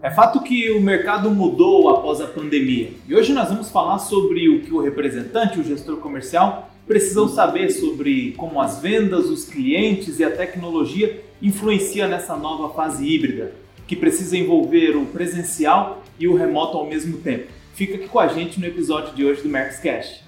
É 0.00 0.12
fato 0.12 0.40
que 0.42 0.70
o 0.70 0.80
mercado 0.80 1.28
mudou 1.28 1.88
após 1.88 2.20
a 2.20 2.26
pandemia 2.28 2.92
e 3.08 3.16
hoje 3.16 3.32
nós 3.32 3.48
vamos 3.48 3.68
falar 3.68 3.98
sobre 3.98 4.48
o 4.48 4.62
que 4.62 4.72
o 4.72 4.80
representante, 4.80 5.58
o 5.58 5.64
gestor 5.64 5.96
comercial, 5.96 6.70
precisam 6.86 7.28
saber 7.28 7.68
sobre 7.70 8.32
como 8.36 8.60
as 8.60 8.80
vendas, 8.80 9.26
os 9.26 9.44
clientes 9.44 10.20
e 10.20 10.24
a 10.24 10.30
tecnologia 10.30 11.20
influenciam 11.42 12.08
nessa 12.08 12.36
nova 12.36 12.72
fase 12.74 13.04
híbrida, 13.04 13.52
que 13.88 13.96
precisa 13.96 14.36
envolver 14.36 14.96
o 14.96 15.04
presencial 15.06 16.00
e 16.16 16.28
o 16.28 16.36
remoto 16.36 16.78
ao 16.78 16.86
mesmo 16.86 17.18
tempo. 17.18 17.48
Fica 17.74 17.96
aqui 17.96 18.06
com 18.06 18.20
a 18.20 18.28
gente 18.28 18.60
no 18.60 18.66
episódio 18.66 19.16
de 19.16 19.24
hoje 19.24 19.42
do 19.42 19.48
Mercoscast. 19.48 20.24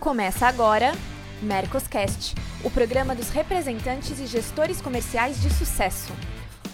Começa 0.00 0.48
agora 0.48 0.92
Mercoscast, 1.40 2.34
o 2.64 2.70
programa 2.70 3.14
dos 3.14 3.30
representantes 3.30 4.18
e 4.18 4.26
gestores 4.26 4.80
comerciais 4.80 5.40
de 5.40 5.50
sucesso 5.50 6.12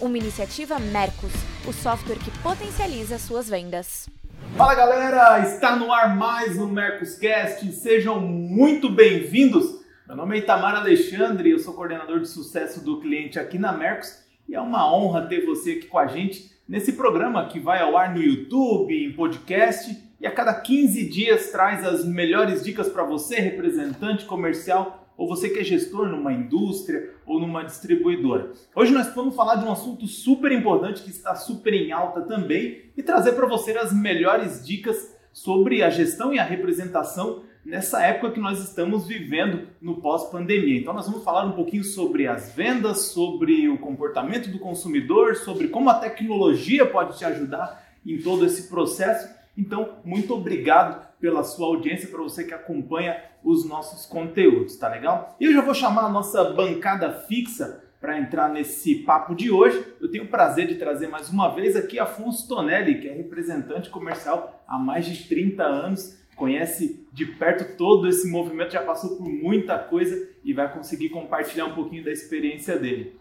uma 0.01 0.17
iniciativa 0.17 0.79
Mercos, 0.79 1.31
o 1.67 1.71
software 1.71 2.17
que 2.17 2.31
potencializa 2.39 3.19
suas 3.19 3.47
vendas. 3.47 4.09
Fala 4.57 4.73
galera, 4.73 5.39
está 5.41 5.75
no 5.75 5.93
ar 5.93 6.15
mais 6.15 6.57
um 6.57 6.67
Mercoscast, 6.67 7.71
sejam 7.71 8.19
muito 8.19 8.89
bem-vindos. 8.89 9.79
Meu 10.07 10.17
nome 10.17 10.35
é 10.35 10.39
Itamar 10.39 10.75
Alexandre, 10.75 11.51
eu 11.51 11.59
sou 11.59 11.75
coordenador 11.75 12.19
de 12.19 12.27
sucesso 12.27 12.83
do 12.83 12.99
cliente 12.99 13.39
aqui 13.39 13.59
na 13.59 13.71
Mercos 13.71 14.23
e 14.49 14.55
é 14.55 14.59
uma 14.59 14.91
honra 14.91 15.27
ter 15.27 15.45
você 15.45 15.73
aqui 15.73 15.85
com 15.85 15.99
a 15.99 16.07
gente 16.07 16.51
nesse 16.67 16.93
programa 16.93 17.47
que 17.47 17.59
vai 17.59 17.79
ao 17.79 17.95
ar 17.95 18.13
no 18.13 18.21
YouTube, 18.21 18.93
em 18.93 19.13
podcast 19.13 19.95
e 20.19 20.25
a 20.25 20.31
cada 20.31 20.53
15 20.53 21.09
dias 21.09 21.51
traz 21.51 21.85
as 21.85 22.03
melhores 22.03 22.63
dicas 22.63 22.89
para 22.89 23.03
você, 23.03 23.35
representante 23.39 24.25
comercial 24.25 25.00
ou 25.21 25.27
você 25.27 25.49
que 25.49 25.59
é 25.59 25.63
gestor 25.63 26.07
numa 26.07 26.33
indústria 26.33 27.13
ou 27.27 27.39
numa 27.39 27.63
distribuidora. 27.63 28.53
Hoje 28.75 28.91
nós 28.91 29.13
vamos 29.13 29.35
falar 29.35 29.57
de 29.57 29.65
um 29.65 29.71
assunto 29.71 30.07
super 30.07 30.51
importante 30.51 31.03
que 31.03 31.11
está 31.11 31.35
super 31.35 31.75
em 31.75 31.91
alta 31.91 32.21
também 32.21 32.85
e 32.97 33.03
trazer 33.03 33.33
para 33.33 33.45
você 33.45 33.77
as 33.77 33.93
melhores 33.93 34.65
dicas 34.65 35.15
sobre 35.31 35.83
a 35.83 35.91
gestão 35.91 36.33
e 36.33 36.39
a 36.39 36.43
representação 36.43 37.43
nessa 37.63 38.01
época 38.01 38.31
que 38.31 38.39
nós 38.39 38.63
estamos 38.63 39.07
vivendo 39.07 39.67
no 39.79 40.01
pós-pandemia. 40.01 40.79
Então 40.79 40.91
nós 40.91 41.05
vamos 41.05 41.23
falar 41.23 41.45
um 41.45 41.51
pouquinho 41.51 41.83
sobre 41.83 42.25
as 42.25 42.55
vendas, 42.55 43.01
sobre 43.11 43.69
o 43.69 43.77
comportamento 43.77 44.49
do 44.49 44.57
consumidor, 44.57 45.35
sobre 45.35 45.67
como 45.67 45.91
a 45.91 45.99
tecnologia 45.99 46.83
pode 46.83 47.19
te 47.19 47.25
ajudar 47.25 47.93
em 48.03 48.17
todo 48.17 48.43
esse 48.43 48.69
processo. 48.69 49.29
Então, 49.55 49.97
muito 50.03 50.33
obrigado 50.33 51.10
pela 51.21 51.43
sua 51.43 51.67
audiência, 51.67 52.09
para 52.09 52.21
você 52.21 52.43
que 52.43 52.53
acompanha 52.53 53.23
os 53.43 53.63
nossos 53.63 54.07
conteúdos, 54.07 54.75
tá 54.75 54.89
legal? 54.89 55.37
E 55.39 55.45
eu 55.45 55.53
já 55.53 55.61
vou 55.61 55.75
chamar 55.75 56.05
a 56.05 56.09
nossa 56.09 56.43
bancada 56.43 57.13
fixa 57.27 57.83
para 58.01 58.19
entrar 58.19 58.49
nesse 58.49 58.95
papo 58.95 59.35
de 59.35 59.51
hoje. 59.51 59.85
Eu 60.01 60.09
tenho 60.09 60.23
o 60.23 60.27
prazer 60.27 60.67
de 60.67 60.75
trazer 60.75 61.07
mais 61.07 61.29
uma 61.29 61.53
vez 61.53 61.75
aqui 61.75 61.99
Afonso 61.99 62.47
Tonelli, 62.47 62.99
que 62.99 63.07
é 63.07 63.13
representante 63.13 63.91
comercial 63.91 64.63
há 64.67 64.79
mais 64.79 65.05
de 65.05 65.27
30 65.27 65.63
anos, 65.63 66.19
conhece 66.35 67.07
de 67.13 67.27
perto 67.27 67.77
todo 67.77 68.07
esse 68.07 68.27
movimento, 68.27 68.71
já 68.71 68.81
passou 68.81 69.17
por 69.17 69.29
muita 69.29 69.77
coisa 69.77 70.27
e 70.43 70.51
vai 70.51 70.73
conseguir 70.73 71.09
compartilhar 71.09 71.65
um 71.65 71.75
pouquinho 71.75 72.03
da 72.03 72.11
experiência 72.11 72.79
dele. 72.79 73.15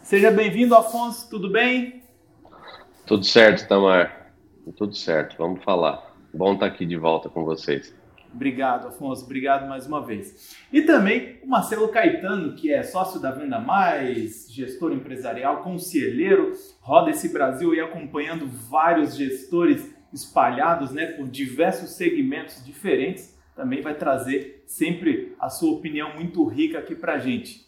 Seja 0.00 0.30
bem-vindo, 0.30 0.76
Afonso, 0.76 1.28
tudo 1.28 1.50
bem? 1.50 2.04
Tudo 3.04 3.24
certo, 3.24 3.66
Tamar. 3.66 4.32
Tudo 4.76 4.94
certo, 4.94 5.36
vamos 5.36 5.64
falar. 5.64 6.05
Bom 6.36 6.52
estar 6.52 6.66
aqui 6.66 6.84
de 6.84 6.98
volta 6.98 7.30
com 7.30 7.46
vocês. 7.46 7.94
Obrigado, 8.30 8.88
Afonso. 8.88 9.24
Obrigado 9.24 9.66
mais 9.66 9.86
uma 9.86 10.04
vez. 10.04 10.54
E 10.70 10.82
também 10.82 11.38
o 11.42 11.48
Marcelo 11.48 11.88
Caetano, 11.88 12.54
que 12.54 12.70
é 12.70 12.82
sócio 12.82 13.18
da 13.18 13.30
Venda 13.30 13.58
Mais, 13.58 14.46
gestor 14.52 14.92
empresarial, 14.92 15.62
conselheiro, 15.62 16.52
roda 16.82 17.08
esse 17.08 17.32
Brasil 17.32 17.74
e 17.74 17.80
acompanhando 17.80 18.46
vários 18.46 19.16
gestores 19.16 19.90
espalhados 20.12 20.92
né, 20.92 21.06
por 21.06 21.26
diversos 21.26 21.96
segmentos 21.96 22.62
diferentes. 22.62 23.34
Também 23.54 23.80
vai 23.80 23.94
trazer 23.94 24.62
sempre 24.66 25.34
a 25.40 25.48
sua 25.48 25.72
opinião 25.72 26.14
muito 26.16 26.46
rica 26.46 26.78
aqui 26.78 26.94
para 26.94 27.18
gente. 27.18 27.64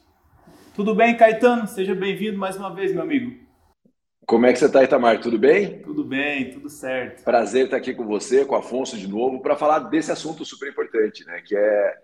Tudo 0.75 0.95
bem, 0.95 1.17
Caetano? 1.17 1.67
Seja 1.67 1.95
bem-vindo 1.95 2.37
mais 2.37 2.55
uma 2.59 2.75
vez, 2.75 2.93
meu 2.93 3.03
amigo. 3.03 3.48
Como 4.29 4.45
é 4.45 4.53
que 4.53 4.59
você 4.59 4.67
está, 4.67 4.85
Itamar? 4.85 5.23
Tudo 5.23 5.39
bem? 5.39 5.79
Tudo 5.79 6.05
bem, 6.05 6.51
tudo 6.51 6.69
certo. 6.69 7.25
Prazer 7.25 7.65
estar 7.65 7.79
aqui 7.79 7.95
com 7.95 8.05
você, 8.05 8.45
com 8.45 8.55
o 8.55 8.59
Afonso 8.59 8.95
de 8.95 9.09
novo, 9.09 9.41
para 9.41 9.57
falar 9.57 9.79
desse 9.79 10.13
assunto 10.13 10.45
super 10.45 10.69
importante, 10.69 11.25
né? 11.25 11.41
Que 11.41 11.57
é, 11.57 11.95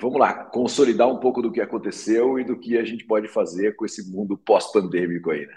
vamos 0.00 0.18
lá, 0.18 0.44
consolidar 0.46 1.06
um 1.06 1.18
pouco 1.18 1.42
do 1.42 1.52
que 1.52 1.60
aconteceu 1.60 2.38
e 2.40 2.44
do 2.44 2.58
que 2.58 2.78
a 2.78 2.82
gente 2.82 3.04
pode 3.04 3.28
fazer 3.28 3.76
com 3.76 3.84
esse 3.84 4.10
mundo 4.10 4.38
pós-pandêmico 4.38 5.30
aí, 5.30 5.44
né? 5.44 5.54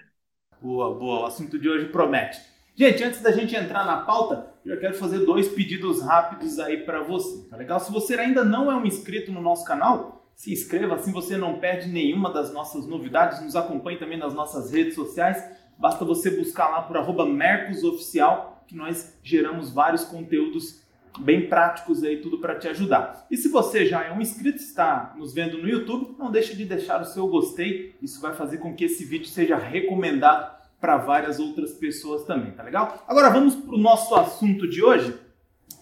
Boa, 0.62 0.94
boa. 0.94 1.22
O 1.22 1.26
assunto 1.26 1.58
de 1.58 1.70
hoje 1.70 1.86
promete. 1.86 2.38
Gente, 2.76 3.02
antes 3.02 3.22
da 3.22 3.32
gente 3.32 3.56
entrar 3.56 3.86
na 3.86 4.02
pauta, 4.02 4.52
eu 4.66 4.78
quero 4.78 4.96
fazer 4.96 5.20
dois 5.20 5.48
pedidos 5.48 6.02
rápidos 6.02 6.60
aí 6.60 6.84
para 6.84 7.02
você, 7.02 7.48
tá 7.48 7.56
legal? 7.56 7.80
Se 7.80 7.94
você 7.94 8.16
ainda 8.16 8.44
não 8.44 8.70
é 8.70 8.76
um 8.76 8.86
inscrito 8.86 9.32
no 9.32 9.42
nosso 9.42 9.64
canal, 9.64 10.30
se 10.36 10.52
inscreva, 10.52 10.96
assim 10.96 11.14
você 11.14 11.38
não 11.38 11.60
perde 11.60 11.88
nenhuma 11.88 12.30
das 12.30 12.54
nossas 12.54 12.86
novidades. 12.86 13.42
Nos 13.42 13.56
acompanhe 13.56 13.98
também 13.98 14.18
nas 14.18 14.34
nossas 14.34 14.70
redes 14.70 14.96
sociais 14.96 15.59
Basta 15.80 16.04
você 16.04 16.30
buscar 16.30 16.68
lá 16.68 16.82
por 16.82 16.98
arroba 16.98 17.26
Mercosoficial, 17.26 18.66
que 18.68 18.76
nós 18.76 19.18
geramos 19.24 19.72
vários 19.72 20.04
conteúdos 20.04 20.84
bem 21.18 21.48
práticos 21.48 22.04
aí, 22.04 22.18
tudo 22.22 22.40
para 22.40 22.56
te 22.56 22.68
ajudar. 22.68 23.26
E 23.32 23.38
se 23.38 23.48
você 23.48 23.86
já 23.86 24.04
é 24.04 24.12
um 24.12 24.20
inscrito, 24.20 24.58
está 24.58 25.16
nos 25.18 25.34
vendo 25.34 25.58
no 25.58 25.70
YouTube, 25.70 26.16
não 26.20 26.30
deixe 26.30 26.54
de 26.54 26.66
deixar 26.66 27.02
o 27.02 27.06
seu 27.06 27.28
gostei. 27.30 27.96
Isso 28.02 28.20
vai 28.20 28.34
fazer 28.34 28.58
com 28.58 28.76
que 28.76 28.84
esse 28.84 29.06
vídeo 29.06 29.28
seja 29.28 29.56
recomendado 29.56 30.60
para 30.82 30.98
várias 30.98 31.40
outras 31.40 31.72
pessoas 31.72 32.26
também, 32.26 32.52
tá 32.52 32.62
legal? 32.62 33.06
Agora 33.08 33.30
vamos 33.30 33.56
para 33.56 33.76
o 33.76 33.78
nosso 33.78 34.14
assunto 34.16 34.68
de 34.68 34.84
hoje. 34.84 35.18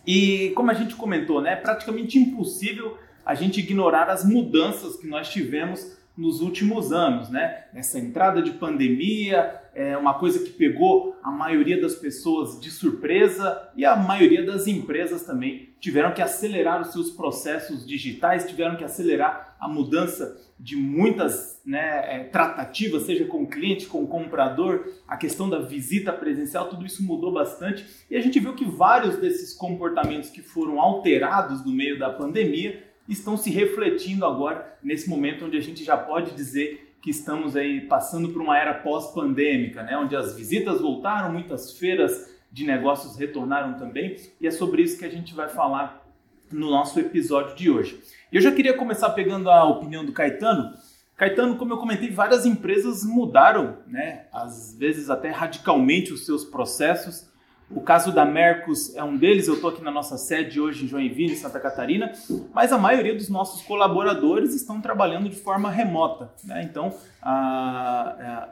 E 0.05 0.51
como 0.55 0.69
a 0.69 0.75
gente 0.75 0.95
comentou, 0.95 1.41
né, 1.41 1.53
é 1.53 1.55
praticamente 1.55 2.19
impossível 2.19 2.97
a 3.25 3.33
gente 3.33 3.59
ignorar 3.59 4.09
as 4.09 4.23
mudanças 4.23 4.95
que 4.95 5.07
nós 5.07 5.27
tivemos 5.29 5.96
nos 6.17 6.41
últimos 6.41 6.91
anos, 6.91 7.29
né? 7.29 7.65
Essa 7.73 7.99
entrada 7.99 8.41
de 8.41 8.51
pandemia, 8.51 9.61
é 9.77 9.95
uma 9.95 10.15
coisa 10.15 10.39
que 10.43 10.49
pegou 10.49 11.15
a 11.21 11.29
maioria 11.29 11.79
das 11.79 11.93
pessoas 11.93 12.59
de 12.59 12.71
surpresa 12.71 13.69
e 13.75 13.85
a 13.85 13.95
maioria 13.95 14.43
das 14.43 14.65
empresas 14.65 15.21
também 15.21 15.69
tiveram 15.79 16.11
que 16.15 16.21
acelerar 16.21 16.81
os 16.81 16.91
seus 16.91 17.11
processos 17.11 17.85
digitais, 17.85 18.47
tiveram 18.47 18.75
que 18.75 18.83
acelerar 18.83 19.55
a 19.59 19.67
mudança 19.67 20.35
de 20.59 20.75
muitas 20.75 21.61
né, 21.63 22.15
é, 22.15 22.23
tratativas, 22.23 23.03
seja 23.03 23.25
com 23.25 23.43
o 23.43 23.47
cliente, 23.47 23.85
com 23.85 24.03
o 24.03 24.07
comprador, 24.07 24.87
a 25.07 25.15
questão 25.15 25.47
da 25.47 25.59
visita 25.59 26.11
presencial, 26.11 26.69
tudo 26.69 26.83
isso 26.83 27.03
mudou 27.03 27.31
bastante 27.31 27.85
e 28.09 28.15
a 28.15 28.21
gente 28.21 28.39
viu 28.39 28.55
que 28.55 28.65
vários 28.65 29.17
desses 29.17 29.53
comportamentos 29.53 30.31
que 30.31 30.41
foram 30.41 30.81
alterados 30.81 31.63
no 31.63 31.71
meio 31.71 31.99
da 31.99 32.09
pandemia 32.09 32.83
estão 33.07 33.37
se 33.37 33.49
refletindo 33.49 34.25
agora 34.25 34.77
nesse 34.83 35.09
momento 35.09 35.45
onde 35.45 35.57
a 35.57 35.61
gente 35.61 35.83
já 35.83 35.97
pode 35.97 36.31
dizer 36.31 36.95
que 37.01 37.11
estamos 37.11 37.55
aí 37.55 37.81
passando 37.81 38.29
por 38.29 38.41
uma 38.41 38.57
era 38.57 38.73
pós-pandêmica, 38.73 39.83
né, 39.83 39.97
onde 39.97 40.15
as 40.15 40.35
visitas 40.35 40.81
voltaram, 40.81 41.31
muitas 41.31 41.77
feiras 41.77 42.35
de 42.51 42.65
negócios 42.65 43.15
retornaram 43.15 43.77
também, 43.77 44.15
e 44.41 44.47
é 44.47 44.51
sobre 44.51 44.81
isso 44.81 44.97
que 44.97 45.05
a 45.05 45.09
gente 45.09 45.33
vai 45.33 45.47
falar 45.47 46.05
no 46.51 46.69
nosso 46.69 46.99
episódio 46.99 47.55
de 47.55 47.69
hoje. 47.69 48.01
Eu 48.31 48.41
já 48.41 48.51
queria 48.51 48.73
começar 48.73 49.09
pegando 49.11 49.49
a 49.49 49.63
opinião 49.63 50.05
do 50.05 50.11
Caetano. 50.11 50.73
Caetano, 51.15 51.55
como 51.55 51.73
eu 51.73 51.77
comentei, 51.77 52.09
várias 52.09 52.45
empresas 52.45 53.03
mudaram, 53.03 53.77
né, 53.87 54.25
às 54.31 54.75
vezes 54.77 55.09
até 55.09 55.29
radicalmente 55.29 56.11
os 56.13 56.25
seus 56.25 56.45
processos 56.45 57.26
o 57.69 57.81
caso 57.81 58.13
da 58.13 58.23
Mercos 58.25 58.95
é 58.95 59.03
um 59.03 59.17
deles, 59.17 59.47
eu 59.47 59.55
estou 59.55 59.69
aqui 59.69 59.83
na 59.83 59.91
nossa 59.91 60.17
sede 60.17 60.59
hoje 60.59 60.85
em 60.85 60.87
Joinville, 60.87 61.35
Santa 61.35 61.59
Catarina, 61.59 62.13
mas 62.53 62.71
a 62.71 62.77
maioria 62.77 63.13
dos 63.13 63.27
nossos 63.27 63.61
colaboradores 63.61 64.55
estão 64.55 64.79
trabalhando 64.79 65.29
de 65.29 65.35
forma 65.35 65.69
remota. 65.69 66.31
Né? 66.45 66.63
Então, 66.63 66.93
a, 67.21 68.47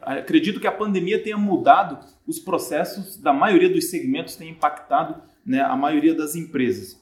a, 0.00 0.12
acredito 0.14 0.60
que 0.60 0.68
a 0.68 0.72
pandemia 0.72 1.20
tenha 1.20 1.36
mudado 1.36 1.98
os 2.26 2.38
processos 2.38 3.16
da 3.16 3.32
maioria 3.32 3.68
dos 3.68 3.90
segmentos, 3.90 4.36
tem 4.36 4.50
impactado 4.50 5.20
né, 5.44 5.60
a 5.60 5.74
maioria 5.74 6.14
das 6.14 6.36
empresas. 6.36 7.00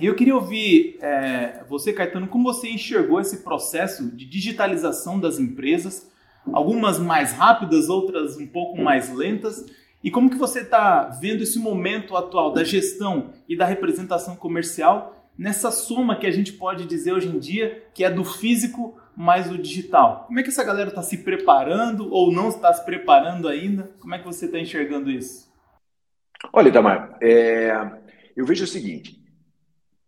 E 0.00 0.06
eu 0.06 0.16
queria 0.16 0.34
ouvir 0.34 0.98
é, 1.00 1.62
você, 1.68 1.92
Caetano, 1.92 2.26
como 2.26 2.52
você 2.52 2.68
enxergou 2.68 3.20
esse 3.20 3.44
processo 3.44 4.10
de 4.10 4.24
digitalização 4.24 5.20
das 5.20 5.38
empresas, 5.38 6.10
algumas 6.52 6.98
mais 6.98 7.32
rápidas, 7.32 7.88
outras 7.88 8.36
um 8.36 8.46
pouco 8.48 8.82
mais 8.82 9.14
lentas, 9.14 9.64
e 10.04 10.10
como 10.10 10.28
que 10.28 10.36
você 10.36 10.60
está 10.60 11.04
vendo 11.18 11.42
esse 11.42 11.58
momento 11.58 12.14
atual 12.14 12.52
da 12.52 12.62
gestão 12.62 13.30
e 13.48 13.56
da 13.56 13.64
representação 13.64 14.36
comercial 14.36 15.32
nessa 15.36 15.70
soma 15.70 16.16
que 16.16 16.26
a 16.26 16.30
gente 16.30 16.52
pode 16.52 16.84
dizer 16.84 17.12
hoje 17.12 17.28
em 17.28 17.38
dia 17.38 17.82
que 17.94 18.04
é 18.04 18.10
do 18.10 18.22
físico 18.22 19.00
mais 19.16 19.50
o 19.50 19.56
digital? 19.56 20.24
Como 20.26 20.38
é 20.38 20.42
que 20.42 20.50
essa 20.50 20.62
galera 20.62 20.90
está 20.90 21.00
se 21.00 21.24
preparando 21.24 22.12
ou 22.12 22.30
não 22.30 22.50
está 22.50 22.70
se 22.74 22.84
preparando 22.84 23.48
ainda? 23.48 23.94
Como 23.98 24.14
é 24.14 24.18
que 24.18 24.26
você 24.26 24.44
está 24.44 24.58
enxergando 24.58 25.10
isso? 25.10 25.50
Olha, 26.52 26.68
Itamar, 26.68 27.16
é... 27.22 27.72
eu 28.36 28.44
vejo 28.44 28.64
o 28.64 28.68
seguinte: 28.68 29.18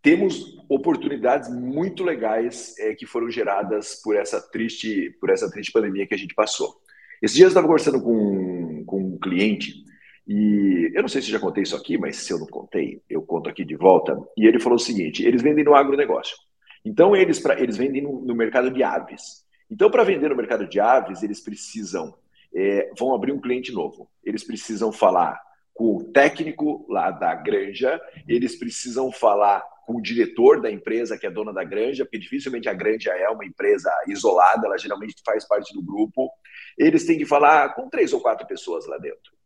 temos 0.03 0.59
oportunidades 0.69 1.49
muito 1.49 2.03
legais 2.03 2.77
é, 2.77 2.93
que 2.93 3.07
foram 3.07 3.31
geradas 3.31 3.99
por 4.03 4.15
essa 4.15 4.39
triste, 4.39 5.17
por 5.19 5.31
essa 5.31 5.49
triste 5.49 5.71
pandemia 5.71 6.05
que 6.05 6.13
a 6.13 6.17
gente 6.17 6.35
passou. 6.35 6.75
Esses 7.19 7.35
dias 7.35 7.47
eu 7.47 7.49
estava 7.49 7.65
conversando 7.65 7.99
com, 7.99 8.83
com 8.85 9.01
um 9.01 9.17
cliente 9.17 9.86
E 10.27 10.91
eu 10.93 11.01
não 11.01 11.07
sei 11.07 11.21
se 11.21 11.31
já 11.31 11.39
contei 11.39 11.63
isso 11.63 11.75
aqui, 11.75 11.97
mas 11.97 12.17
se 12.17 12.33
eu 12.33 12.39
não 12.39 12.47
contei, 12.47 13.01
eu 13.09 13.21
conto 13.21 13.49
aqui 13.49 13.63
de 13.63 13.75
volta. 13.75 14.17
E 14.35 14.45
ele 14.45 14.59
falou 14.59 14.75
o 14.75 14.79
seguinte: 14.79 15.25
eles 15.25 15.41
vendem 15.41 15.63
no 15.63 15.73
agronegócio. 15.73 16.35
Então, 16.83 17.15
eles, 17.15 17.39
pra, 17.39 17.59
eles 17.59 17.77
vendem 17.77 18.01
no, 18.01 18.21
no 18.21 18.35
mercado 18.35 18.69
de 18.69 18.83
aves. 18.83 19.45
Então, 19.69 19.89
para 19.89 20.03
vender 20.03 20.29
no 20.29 20.35
mercado 20.35 20.67
de 20.67 20.79
aves, 20.79 21.23
eles 21.23 21.39
precisam, 21.41 22.13
é, 22.53 22.91
vão 22.97 23.13
abrir 23.13 23.31
um 23.31 23.41
cliente 23.41 23.71
novo. 23.71 24.09
Eles 24.23 24.43
precisam 24.43 24.91
falar 24.91 25.39
com 25.73 25.95
o 25.95 26.03
técnico 26.11 26.85
lá 26.89 27.11
da 27.11 27.35
granja, 27.35 28.01
eles 28.27 28.55
precisam 28.55 29.11
falar 29.11 29.63
com 29.85 29.97
o 29.97 30.01
diretor 30.01 30.59
da 30.59 30.71
empresa, 30.71 31.17
que 31.17 31.27
é 31.27 31.29
dona 31.29 31.53
da 31.53 31.63
granja, 31.63 32.03
porque 32.03 32.17
dificilmente 32.17 32.67
a 32.67 32.73
granja 32.73 33.11
é 33.11 33.29
uma 33.29 33.45
empresa 33.45 33.89
isolada, 34.07 34.65
ela 34.65 34.77
geralmente 34.77 35.15
faz 35.25 35.47
parte 35.47 35.73
do 35.73 35.81
grupo. 35.81 36.29
Eles 36.77 37.05
têm 37.05 37.17
que 37.17 37.25
falar 37.25 37.73
com 37.75 37.89
três 37.89 38.11
ou 38.11 38.19
quatro 38.19 38.45
pessoas 38.47 38.87
lá 38.87 38.97
dentro. 38.97 39.36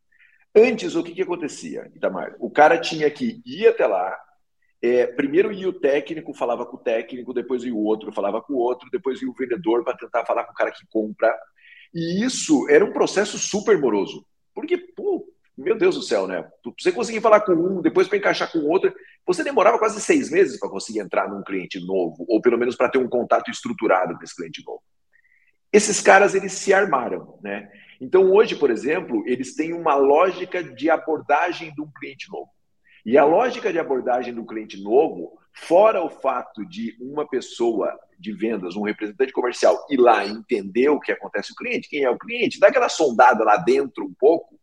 Antes, 0.56 0.95
o 0.95 1.03
que, 1.03 1.13
que 1.13 1.21
acontecia, 1.21 1.89
Itamar? 1.95 2.36
O 2.39 2.50
cara 2.50 2.77
tinha 2.77 3.09
que 3.09 3.42
ir 3.45 3.68
até 3.68 3.88
lá, 3.88 4.18
é, 4.81 5.06
primeiro 5.07 5.51
ia 5.51 5.69
o 5.69 5.74
técnico, 5.74 6.33
falava 6.33 6.65
com 6.65 6.75
o 6.75 6.80
técnico, 6.80 7.33
depois 7.33 7.63
ia 7.63 7.74
o 7.74 7.83
outro, 7.83 8.12
falava 8.12 8.42
com 8.42 8.53
o 8.53 8.57
outro, 8.57 8.89
depois 8.92 9.21
ia 9.21 9.30
o 9.30 9.33
vendedor 9.33 9.83
para 9.83 9.95
tentar 9.95 10.25
falar 10.25 10.44
com 10.44 10.51
o 10.51 10.56
cara 10.56 10.71
que 10.71 10.86
compra. 10.89 11.33
E 11.94 12.24
isso 12.24 12.68
era 12.69 12.83
um 12.83 12.92
processo 12.92 13.38
super 13.38 13.80
moroso. 13.80 14.25
Porque, 14.53 14.77
pô, 14.77 15.25
meu 15.57 15.77
Deus 15.77 15.95
do 15.95 16.01
céu, 16.01 16.27
né? 16.27 16.50
Você 16.80 16.92
conseguir 16.92 17.21
falar 17.21 17.42
com 17.42 17.54
um, 17.54 17.81
depois 17.81 18.07
para 18.07 18.18
encaixar 18.18 18.51
com 18.51 18.59
o 18.59 18.69
outro, 18.69 18.94
você 19.25 19.44
demorava 19.44 19.77
quase 19.77 20.01
seis 20.01 20.31
meses 20.31 20.59
para 20.59 20.69
conseguir 20.69 21.00
entrar 21.00 21.30
num 21.30 21.44
cliente 21.44 21.80
novo, 21.86 22.25
ou 22.27 22.42
pelo 22.42 22.57
menos 22.57 22.75
para 22.75 22.89
ter 22.89 22.97
um 22.97 23.07
contato 23.07 23.51
estruturado 23.51 24.18
com 24.18 24.24
esse 24.24 24.36
cliente 24.36 24.63
novo. 24.65 24.81
Esses 25.71 26.01
caras, 26.01 26.33
eles 26.33 26.54
se 26.54 26.74
armaram, 26.74 27.39
né? 27.42 27.69
Então, 28.01 28.31
hoje, 28.31 28.56
por 28.56 28.71
exemplo, 28.71 29.24
eles 29.27 29.56
têm 29.56 29.74
uma 29.74 29.94
lógica 29.94 30.63
de 30.63 30.89
abordagem 30.89 31.71
de 31.71 31.81
um 31.81 31.92
cliente 31.92 32.27
novo. 32.31 32.50
E 33.06 33.15
a 33.15 33.24
lógica 33.24 33.71
de 33.71 33.77
abordagem 33.77 34.33
do 34.33 34.44
cliente 34.44 34.81
novo, 34.81 35.38
fora 35.53 36.03
o 36.03 36.09
fato 36.09 36.65
de 36.65 36.98
uma 37.00 37.27
pessoa 37.27 37.95
de 38.19 38.33
vendas, 38.33 38.75
um 38.75 38.81
representante 38.81 39.31
comercial, 39.31 39.86
ir 39.88 39.98
lá 39.98 40.25
entender 40.25 40.89
o 40.89 41.00
que 41.00 41.12
acontece 41.12 41.50
com 41.50 41.53
o 41.53 41.57
cliente, 41.68 41.89
quem 41.89 42.03
é 42.03 42.09
o 42.09 42.18
cliente, 42.18 42.59
dá 42.59 42.68
aquela 42.69 42.89
sondada 42.89 43.44
lá 43.44 43.57
dentro 43.57 44.04
um 44.06 44.13
pouco, 44.18 44.59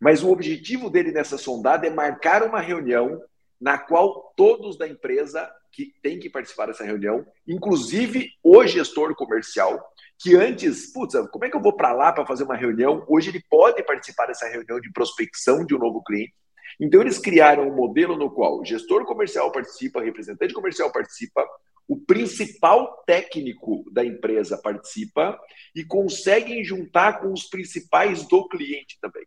mas 0.00 0.22
o 0.24 0.30
objetivo 0.30 0.90
dele 0.90 1.12
nessa 1.12 1.38
sondada 1.38 1.86
é 1.86 1.90
marcar 1.90 2.42
uma 2.42 2.60
reunião 2.60 3.20
na 3.60 3.78
qual 3.78 4.32
todos 4.36 4.76
da 4.76 4.88
empresa 4.88 5.48
que 5.70 5.92
tem 6.02 6.18
que 6.18 6.28
participar 6.28 6.66
dessa 6.66 6.84
reunião, 6.84 7.24
inclusive 7.46 8.30
o 8.42 8.66
gestor 8.66 9.14
comercial, 9.14 9.80
que 10.22 10.36
antes, 10.36 10.92
putz, 10.92 11.14
como 11.32 11.44
é 11.44 11.50
que 11.50 11.56
eu 11.56 11.60
vou 11.60 11.72
para 11.72 11.92
lá 11.92 12.12
para 12.12 12.24
fazer 12.24 12.44
uma 12.44 12.54
reunião? 12.54 13.04
Hoje 13.08 13.30
ele 13.30 13.42
pode 13.50 13.82
participar 13.82 14.26
dessa 14.26 14.46
reunião 14.46 14.80
de 14.80 14.92
prospecção 14.92 15.66
de 15.66 15.74
um 15.74 15.78
novo 15.78 16.00
cliente. 16.04 16.32
Então, 16.80 17.00
eles 17.00 17.18
criaram 17.18 17.68
um 17.68 17.74
modelo 17.74 18.16
no 18.16 18.30
qual 18.30 18.60
o 18.60 18.64
gestor 18.64 19.04
comercial 19.04 19.50
participa, 19.50 19.98
o 19.98 20.02
representante 20.02 20.54
comercial 20.54 20.92
participa, 20.92 21.44
o 21.88 21.98
principal 21.98 23.02
técnico 23.04 23.84
da 23.92 24.04
empresa 24.04 24.56
participa 24.56 25.38
e 25.74 25.84
conseguem 25.84 26.64
juntar 26.64 27.20
com 27.20 27.32
os 27.32 27.44
principais 27.44 28.26
do 28.28 28.48
cliente 28.48 28.98
também. 29.00 29.26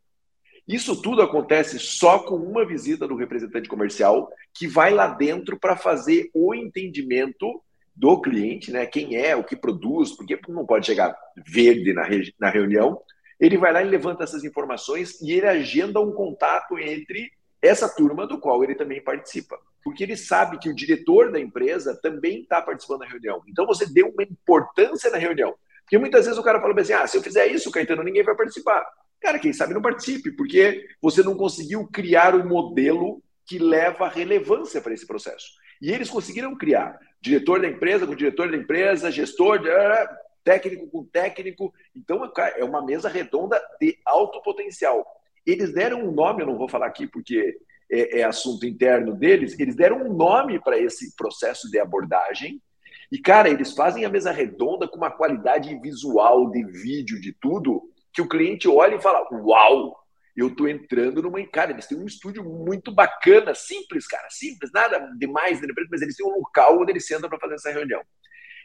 Isso 0.65 0.99
tudo 0.99 1.21
acontece 1.21 1.77
só 1.77 2.19
com 2.19 2.37
uma 2.37 2.65
visita 2.65 3.05
do 3.05 3.15
representante 3.15 3.67
comercial 3.67 4.31
que 4.53 4.65
vai 4.65 4.93
lá 4.93 5.07
dentro 5.07 5.59
para 5.59 5.75
fazer 5.75 6.31
o 6.33 6.55
entendimento 6.55 7.61
do 7.95 8.19
cliente, 8.19 8.71
né? 8.71 8.85
Quem 8.85 9.15
é, 9.15 9.35
o 9.35 9.43
que 9.43 9.55
produz, 9.55 10.11
porque 10.11 10.39
não 10.49 10.65
pode 10.65 10.85
chegar 10.85 11.17
verde 11.47 11.93
na, 11.93 12.07
na 12.39 12.49
reunião, 12.49 13.01
ele 13.39 13.57
vai 13.57 13.71
lá 13.71 13.81
e 13.81 13.89
levanta 13.89 14.23
essas 14.23 14.43
informações 14.43 15.21
e 15.21 15.31
ele 15.31 15.47
agenda 15.47 15.99
um 15.99 16.11
contato 16.11 16.77
entre 16.77 17.31
essa 17.61 17.89
turma 17.89 18.27
do 18.27 18.39
qual 18.39 18.63
ele 18.63 18.75
também 18.75 19.01
participa. 19.01 19.57
Porque 19.83 20.03
ele 20.03 20.17
sabe 20.17 20.57
que 20.57 20.69
o 20.69 20.75
diretor 20.75 21.31
da 21.31 21.39
empresa 21.39 21.97
também 22.01 22.41
está 22.41 22.61
participando 22.61 22.99
da 22.99 23.07
reunião. 23.07 23.41
Então 23.47 23.65
você 23.65 23.85
deu 23.85 24.09
uma 24.09 24.23
importância 24.23 25.09
na 25.09 25.17
reunião. 25.17 25.55
Porque 25.81 25.97
muitas 25.97 26.25
vezes 26.25 26.39
o 26.39 26.43
cara 26.43 26.59
fala 26.59 26.79
assim: 26.79 26.93
ah, 26.93 27.05
se 27.05 27.17
eu 27.17 27.23
fizer 27.23 27.47
isso, 27.47 27.71
Caetano, 27.71 28.03
ninguém 28.03 28.23
vai 28.23 28.35
participar. 28.35 28.83
Cara, 29.21 29.39
quem 29.39 29.53
sabe 29.53 29.73
não 29.73 29.81
participe, 29.81 30.31
porque 30.31 30.87
você 31.01 31.23
não 31.23 31.35
conseguiu 31.35 31.87
criar 31.87 32.35
um 32.35 32.47
modelo 32.47 33.23
que 33.45 33.59
leva 33.59 34.07
relevância 34.07 34.81
para 34.81 34.93
esse 34.93 35.05
processo. 35.05 35.45
E 35.81 35.91
eles 35.91 36.09
conseguiram 36.09 36.55
criar 36.55 36.97
diretor 37.25 37.59
da 37.59 37.67
empresa 37.67 38.05
com 38.05 38.15
diretor 38.15 38.51
da 38.51 38.57
empresa, 38.57 39.11
gestor, 39.11 39.59
técnico 40.43 40.87
com 40.87 41.03
técnico. 41.05 41.73
Então, 41.95 42.31
é 42.55 42.63
uma 42.63 42.85
mesa 42.85 43.09
redonda 43.09 43.59
de 43.81 43.97
alto 44.05 44.41
potencial. 44.43 45.03
Eles 45.43 45.73
deram 45.73 46.07
um 46.07 46.11
nome, 46.11 46.43
eu 46.43 46.47
não 46.47 46.57
vou 46.57 46.69
falar 46.69 46.85
aqui 46.85 47.07
porque 47.07 47.57
é, 47.91 48.19
é 48.19 48.23
assunto 48.23 48.65
interno 48.65 49.15
deles, 49.15 49.59
eles 49.59 49.75
deram 49.75 50.03
um 50.03 50.13
nome 50.13 50.59
para 50.59 50.77
esse 50.77 51.15
processo 51.15 51.69
de 51.69 51.79
abordagem. 51.79 52.61
E, 53.11 53.17
cara, 53.17 53.49
eles 53.49 53.73
fazem 53.73 54.05
a 54.05 54.09
mesa 54.09 54.31
redonda 54.31 54.87
com 54.87 54.97
uma 54.97 55.11
qualidade 55.11 55.75
visual, 55.79 56.51
de 56.51 56.63
vídeo, 56.63 57.19
de 57.19 57.33
tudo, 57.33 57.81
que 58.13 58.21
o 58.21 58.27
cliente 58.27 58.67
olha 58.67 58.95
e 58.95 59.01
fala: 59.01 59.27
Uau, 59.31 59.95
eu 60.35 60.47
estou 60.47 60.67
entrando 60.67 61.21
numa. 61.21 61.45
Cara, 61.47 61.71
eles 61.71 61.87
têm 61.87 61.97
um 61.97 62.05
estúdio 62.05 62.43
muito 62.43 62.91
bacana, 62.91 63.55
simples, 63.55 64.05
cara, 64.05 64.27
simples, 64.29 64.71
nada 64.73 64.99
demais, 65.17 65.61
mas 65.89 66.01
eles 66.01 66.15
têm 66.15 66.25
um 66.25 66.37
local 66.37 66.81
onde 66.81 66.91
eles 66.91 67.07
sentam 67.07 67.29
para 67.29 67.39
fazer 67.39 67.55
essa 67.55 67.71
reunião. 67.71 68.01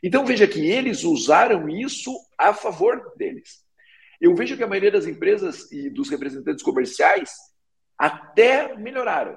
Então 0.03 0.25
veja 0.25 0.47
que 0.47 0.69
eles 0.69 1.05
usaram 1.05 1.69
isso 1.69 2.13
a 2.37 2.53
favor 2.53 3.13
deles. 3.17 3.65
Eu 4.21 4.35
vejo 4.35 4.57
que 4.57 4.65
a 4.65 4.67
maioria 4.67 4.91
das 4.91 5.07
empresas 5.07 5.71
e 5.71 5.89
dos 5.89 6.11
representantes 6.11 6.63
comerciais 6.63 7.33
até 7.97 8.75
melhoraram, 8.77 9.37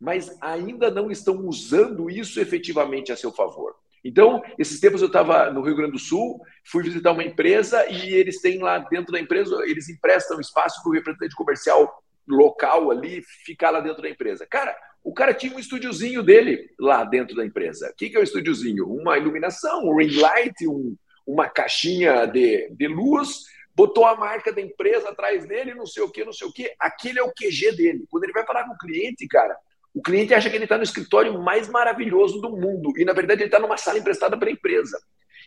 mas 0.00 0.36
ainda 0.40 0.90
não 0.90 1.10
estão 1.10 1.46
usando 1.46 2.10
isso 2.10 2.40
efetivamente 2.40 3.12
a 3.12 3.16
seu 3.16 3.32
favor. 3.32 3.74
Então, 4.04 4.42
esses 4.58 4.80
tempos 4.80 5.00
eu 5.00 5.08
estava 5.08 5.50
no 5.50 5.62
Rio 5.62 5.76
Grande 5.76 5.92
do 5.92 5.98
Sul, 5.98 6.40
fui 6.64 6.82
visitar 6.82 7.12
uma 7.12 7.24
empresa 7.24 7.86
e 7.90 8.14
eles 8.14 8.40
têm 8.40 8.58
lá 8.58 8.78
dentro 8.78 9.12
da 9.12 9.20
empresa, 9.20 9.56
eles 9.64 9.88
emprestam 9.88 10.40
espaço 10.40 10.82
para 10.82 10.90
o 10.90 10.94
representante 10.94 11.34
comercial 11.34 12.02
local 12.26 12.90
ali 12.90 13.22
ficar 13.44 13.70
lá 13.70 13.80
dentro 13.80 14.02
da 14.02 14.08
empresa. 14.08 14.46
Cara, 14.48 14.76
o 15.02 15.12
cara 15.12 15.32
tinha 15.32 15.54
um 15.54 15.58
estúdiozinho 15.58 16.22
dele 16.22 16.68
lá 16.78 17.04
dentro 17.04 17.34
da 17.34 17.44
empresa. 17.44 17.90
O 17.90 17.96
que, 17.96 18.10
que 18.10 18.16
é 18.16 18.18
o 18.18 18.20
um 18.20 18.24
estúdiozinho? 18.24 18.86
Uma 18.86 19.16
iluminação, 19.16 19.84
um 19.84 19.96
ring 19.96 20.14
light, 20.18 20.66
um, 20.68 20.96
uma 21.26 21.48
caixinha 21.48 22.26
de, 22.26 22.68
de 22.70 22.88
luz, 22.88 23.44
botou 23.74 24.04
a 24.04 24.16
marca 24.16 24.52
da 24.52 24.60
empresa 24.60 25.10
atrás 25.10 25.46
dele, 25.46 25.74
não 25.74 25.86
sei 25.86 26.02
o 26.02 26.10
que, 26.10 26.24
não 26.24 26.32
sei 26.32 26.46
o 26.48 26.52
que. 26.52 26.70
Aquele 26.78 27.18
é 27.18 27.22
o 27.22 27.32
QG 27.32 27.76
dele. 27.76 28.04
Quando 28.10 28.24
ele 28.24 28.32
vai 28.32 28.44
falar 28.44 28.64
com 28.64 28.74
o 28.74 28.78
cliente, 28.78 29.26
cara, 29.28 29.56
o 29.98 30.02
cliente 30.02 30.32
acha 30.32 30.48
que 30.48 30.54
ele 30.54 30.64
está 30.64 30.76
no 30.76 30.84
escritório 30.84 31.42
mais 31.42 31.68
maravilhoso 31.68 32.40
do 32.40 32.50
mundo 32.50 32.92
e, 32.96 33.04
na 33.04 33.12
verdade, 33.12 33.42
ele 33.42 33.48
está 33.48 33.58
numa 33.58 33.76
sala 33.76 33.98
emprestada 33.98 34.38
para 34.38 34.48
a 34.48 34.52
empresa. 34.52 34.96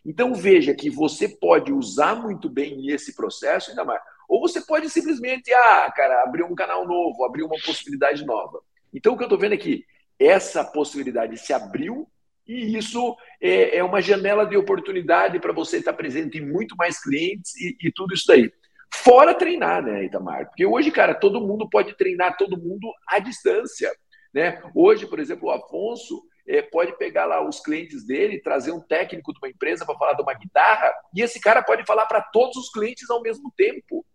Então, 0.05 0.35
veja 0.35 0.73
que 0.73 0.89
você 0.89 1.29
pode 1.29 1.71
usar 1.71 2.15
muito 2.15 2.49
bem 2.49 2.89
esse 2.89 3.15
processo, 3.15 3.69
ainda 3.69 3.85
mais. 3.85 4.01
Ou 4.27 4.41
você 4.41 4.59
pode 4.59 4.89
simplesmente, 4.89 5.53
ah, 5.53 5.89
cara, 5.95 6.23
abrir 6.23 6.43
um 6.43 6.53
canal 6.53 6.85
novo, 6.85 7.23
abrir 7.23 7.43
uma 7.43 7.55
possibilidade 7.65 8.25
nova. 8.25 8.59
Então, 8.93 9.13
o 9.13 9.17
que 9.17 9.23
eu 9.23 9.27
estou 9.27 9.39
vendo 9.39 9.57
que 9.57 9.85
essa 10.19 10.65
possibilidade 10.65 11.37
se 11.37 11.53
abriu 11.53 12.05
e 12.45 12.77
isso 12.77 13.15
é, 13.39 13.77
é 13.77 13.83
uma 13.83 14.01
janela 14.01 14.45
de 14.45 14.57
oportunidade 14.57 15.39
para 15.39 15.53
você 15.53 15.77
estar 15.77 15.93
presente 15.93 16.39
em 16.39 16.45
muito 16.45 16.75
mais 16.75 17.01
clientes 17.01 17.55
e, 17.55 17.77
e 17.81 17.89
tudo 17.89 18.13
isso 18.13 18.25
daí. 18.27 18.51
Fora 18.93 19.33
treinar, 19.33 19.81
né, 19.81 20.03
Itamar? 20.03 20.47
Porque 20.47 20.65
hoje, 20.65 20.91
cara, 20.91 21.13
todo 21.13 21.39
mundo 21.39 21.69
pode 21.69 21.95
treinar 21.95 22.35
todo 22.35 22.57
mundo 22.57 22.91
à 23.07 23.19
distância. 23.19 23.89
Né? 24.33 24.61
Hoje, 24.73 25.05
por 25.05 25.19
exemplo, 25.19 25.49
o 25.49 25.51
Afonso 25.51 26.23
é, 26.47 26.61
pode 26.61 26.97
pegar 26.97 27.25
lá 27.25 27.47
os 27.47 27.59
clientes 27.59 28.05
dele, 28.05 28.41
trazer 28.41 28.71
um 28.71 28.79
técnico 28.79 29.33
de 29.33 29.39
uma 29.39 29.49
empresa 29.49 29.85
para 29.85 29.97
falar 29.97 30.13
de 30.13 30.21
uma 30.21 30.33
guitarra, 30.33 30.91
e 31.15 31.21
esse 31.21 31.39
cara 31.39 31.61
pode 31.61 31.85
falar 31.85 32.05
para 32.05 32.21
todos 32.21 32.55
os 32.57 32.69
clientes 32.69 33.09
ao 33.09 33.21
mesmo 33.21 33.51
tempo. 33.55 34.05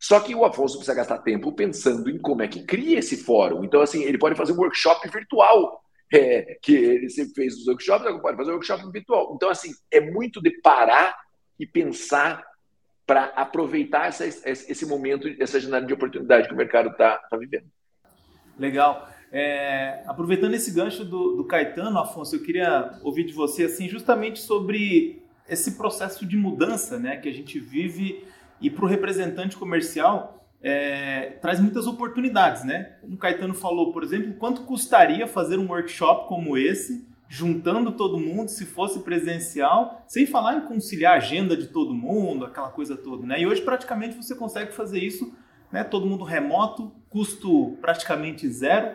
Só 0.00 0.20
que 0.20 0.34
o 0.34 0.44
Afonso 0.44 0.76
precisa 0.76 0.96
gastar 0.96 1.18
tempo 1.18 1.52
pensando 1.52 2.10
em 2.10 2.18
como 2.18 2.42
é 2.42 2.48
que 2.48 2.64
cria 2.64 2.98
esse 2.98 3.16
fórum. 3.16 3.64
Então, 3.64 3.80
assim, 3.80 4.02
ele 4.02 4.18
pode 4.18 4.36
fazer 4.36 4.52
um 4.52 4.58
workshop 4.58 5.08
virtual 5.08 5.80
é, 6.12 6.58
que 6.62 6.74
ele 6.74 7.08
sempre 7.08 7.34
fez 7.34 7.54
os 7.56 7.66
workshops, 7.66 8.06
agora 8.06 8.20
pode 8.20 8.36
fazer 8.36 8.50
um 8.50 8.54
workshop 8.54 8.90
virtual. 8.92 9.32
Então, 9.34 9.48
assim, 9.48 9.72
é 9.90 10.00
muito 10.00 10.42
de 10.42 10.50
parar 10.60 11.16
e 11.58 11.66
pensar 11.66 12.44
para 13.06 13.26
aproveitar 13.36 14.08
essa, 14.08 14.26
esse 14.26 14.84
momento, 14.84 15.28
essa 15.40 15.60
janela 15.60 15.86
de 15.86 15.94
oportunidade 15.94 16.48
que 16.48 16.54
o 16.54 16.56
mercado 16.56 16.90
está 16.90 17.18
tá 17.18 17.36
vivendo. 17.36 17.66
Legal. 18.58 19.08
É, 19.32 20.02
aproveitando 20.06 20.54
esse 20.54 20.70
gancho 20.70 21.04
do, 21.04 21.36
do, 21.36 21.44
Caetano, 21.44 21.98
Afonso, 21.98 22.36
eu 22.36 22.42
queria 22.42 22.98
ouvir 23.02 23.24
de 23.24 23.32
você 23.32 23.64
assim 23.64 23.88
justamente 23.88 24.38
sobre 24.38 25.22
esse 25.48 25.72
processo 25.72 26.24
de 26.24 26.36
mudança 26.36 26.98
né, 26.98 27.16
que 27.16 27.28
a 27.28 27.32
gente 27.32 27.58
vive 27.58 28.24
e 28.60 28.70
para 28.70 28.84
o 28.84 28.88
representante 28.88 29.56
comercial 29.56 30.36
é, 30.62 31.38
traz 31.40 31.60
muitas 31.60 31.86
oportunidades, 31.86 32.64
né? 32.64 32.96
Como 33.00 33.14
o 33.14 33.18
Caetano 33.18 33.54
falou, 33.54 33.92
por 33.92 34.02
exemplo, 34.02 34.34
quanto 34.34 34.62
custaria 34.62 35.26
fazer 35.26 35.58
um 35.58 35.68
workshop 35.68 36.28
como 36.28 36.56
esse, 36.56 37.06
juntando 37.28 37.92
todo 37.92 38.18
mundo, 38.18 38.48
se 38.48 38.64
fosse 38.64 39.00
presencial, 39.00 40.02
sem 40.06 40.26
falar 40.26 40.56
em 40.56 40.60
conciliar 40.62 41.14
a 41.14 41.16
agenda 41.16 41.56
de 41.56 41.68
todo 41.68 41.94
mundo, 41.94 42.44
aquela 42.44 42.70
coisa 42.70 42.96
toda, 42.96 43.26
né? 43.26 43.40
E 43.40 43.46
hoje 43.46 43.62
praticamente 43.62 44.16
você 44.16 44.34
consegue 44.34 44.72
fazer 44.72 44.98
isso, 44.98 45.32
né? 45.70 45.84
Todo 45.84 46.06
mundo 46.06 46.24
remoto, 46.24 46.92
custo 47.16 47.78
praticamente 47.80 48.46
zero. 48.46 48.94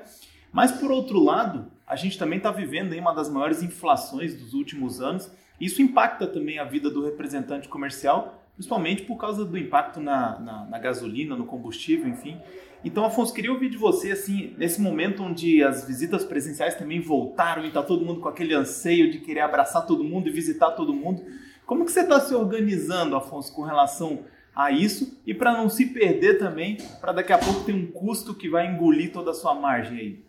Mas 0.54 0.72
por 0.72 0.92
outro 0.92 1.20
lado, 1.20 1.72
a 1.88 1.96
gente 1.96 2.20
também 2.20 2.38
está 2.38 2.52
vivendo 2.52 2.94
uma 2.94 3.14
das 3.14 3.28
maiores 3.28 3.64
inflações 3.64 4.36
dos 4.36 4.54
últimos 4.54 5.02
anos. 5.02 5.32
Isso 5.60 5.82
impacta 5.82 6.28
também 6.28 6.60
a 6.60 6.64
vida 6.64 6.92
do 6.92 7.04
representante 7.04 7.68
comercial, 7.68 8.44
principalmente 8.54 9.02
por 9.02 9.18
causa 9.18 9.44
do 9.44 9.58
impacto 9.58 10.00
na, 10.00 10.40
na, 10.40 10.66
na 10.66 10.78
gasolina, 10.78 11.36
no 11.36 11.46
combustível, 11.46 12.08
enfim. 12.08 12.40
Então, 12.86 13.04
Afonso, 13.06 13.34
queria 13.34 13.52
ouvir 13.52 13.70
de 13.70 13.78
você, 13.78 14.12
assim, 14.12 14.54
nesse 14.56 14.80
momento 14.80 15.24
onde 15.24 15.64
as 15.64 15.88
visitas 15.88 16.24
presenciais 16.24 16.76
também 16.76 17.02
voltaram 17.02 17.64
e 17.64 17.70
está 17.70 17.82
todo 17.82 18.06
mundo 18.06 18.20
com 18.22 18.30
aquele 18.30 18.54
anseio 18.54 19.12
de 19.12 19.20
querer 19.20 19.42
abraçar 19.42 19.88
todo 19.88 20.04
mundo 20.04 20.28
e 20.28 20.32
visitar 20.32 20.72
todo 20.72 20.94
mundo. 20.94 21.24
Como 21.66 21.86
que 21.86 21.92
você 21.92 22.02
está 22.02 22.20
se 22.20 22.36
organizando, 22.36 23.16
Afonso, 23.16 23.52
com 23.52 23.64
relação 23.64 24.26
a 24.56 24.72
isso 24.72 25.22
e 25.26 25.34
para 25.34 25.54
não 25.54 25.70
se 25.70 25.88
perder 25.94 26.38
também, 26.38 26.78
para 27.00 27.14
daqui 27.14 27.34
a 27.34 27.38
pouco 27.38 27.64
ter 27.64 27.74
um 27.74 27.88
custo 27.88 28.36
que 28.36 28.50
vai 28.50 28.68
engolir 28.68 29.12
toda 29.12 29.32
a 29.32 29.34
sua 29.34 29.56
margem 29.56 29.98
aí? 29.98 30.26